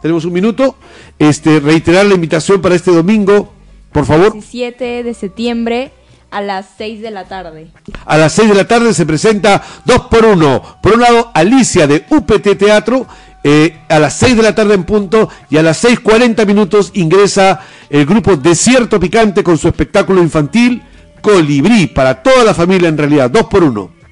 [0.00, 0.76] Tenemos un minuto.
[1.18, 3.52] Este, reiterar la invitación para este domingo,
[3.92, 4.32] por favor.
[4.32, 5.92] 17 de septiembre
[6.30, 7.70] a las 6 de la tarde.
[8.06, 11.86] A las 6 de la tarde se presenta 2 por 1 Por un lado, Alicia
[11.86, 13.06] de UPT Teatro.
[13.44, 17.60] eh, a las 6 de la tarde en punto y a las 6.40 minutos ingresa
[17.90, 20.82] el grupo Desierto Picante con su espectáculo infantil
[21.22, 24.02] colibrí para toda la familia en realidad, dos por uno.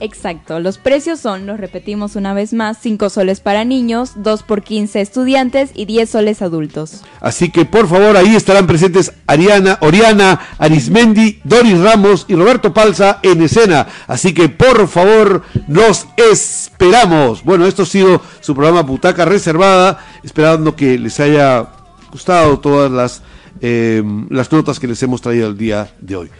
[0.00, 4.62] Exacto, los precios son, los repetimos una vez más, 5 soles para niños, 2 por
[4.62, 7.02] 15 estudiantes y 10 soles adultos.
[7.20, 13.18] Así que por favor ahí estarán presentes Ariana, Oriana, Arismendi, Doris Ramos y Roberto Palza
[13.22, 13.88] en escena.
[14.06, 17.42] Así que por favor los esperamos.
[17.42, 21.70] Bueno, esto ha sido su programa Butaca Reservada, esperando que les haya
[22.12, 23.22] gustado todas las,
[23.60, 26.30] eh, las notas que les hemos traído el día de hoy.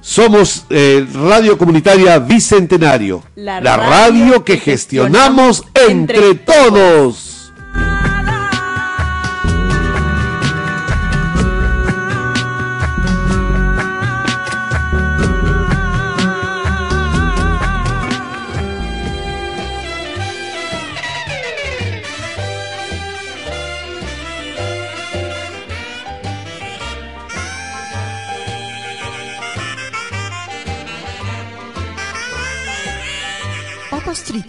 [0.00, 7.27] Somos eh, Radio Comunitaria Bicentenario, la, radio, que gestionamos entre todos.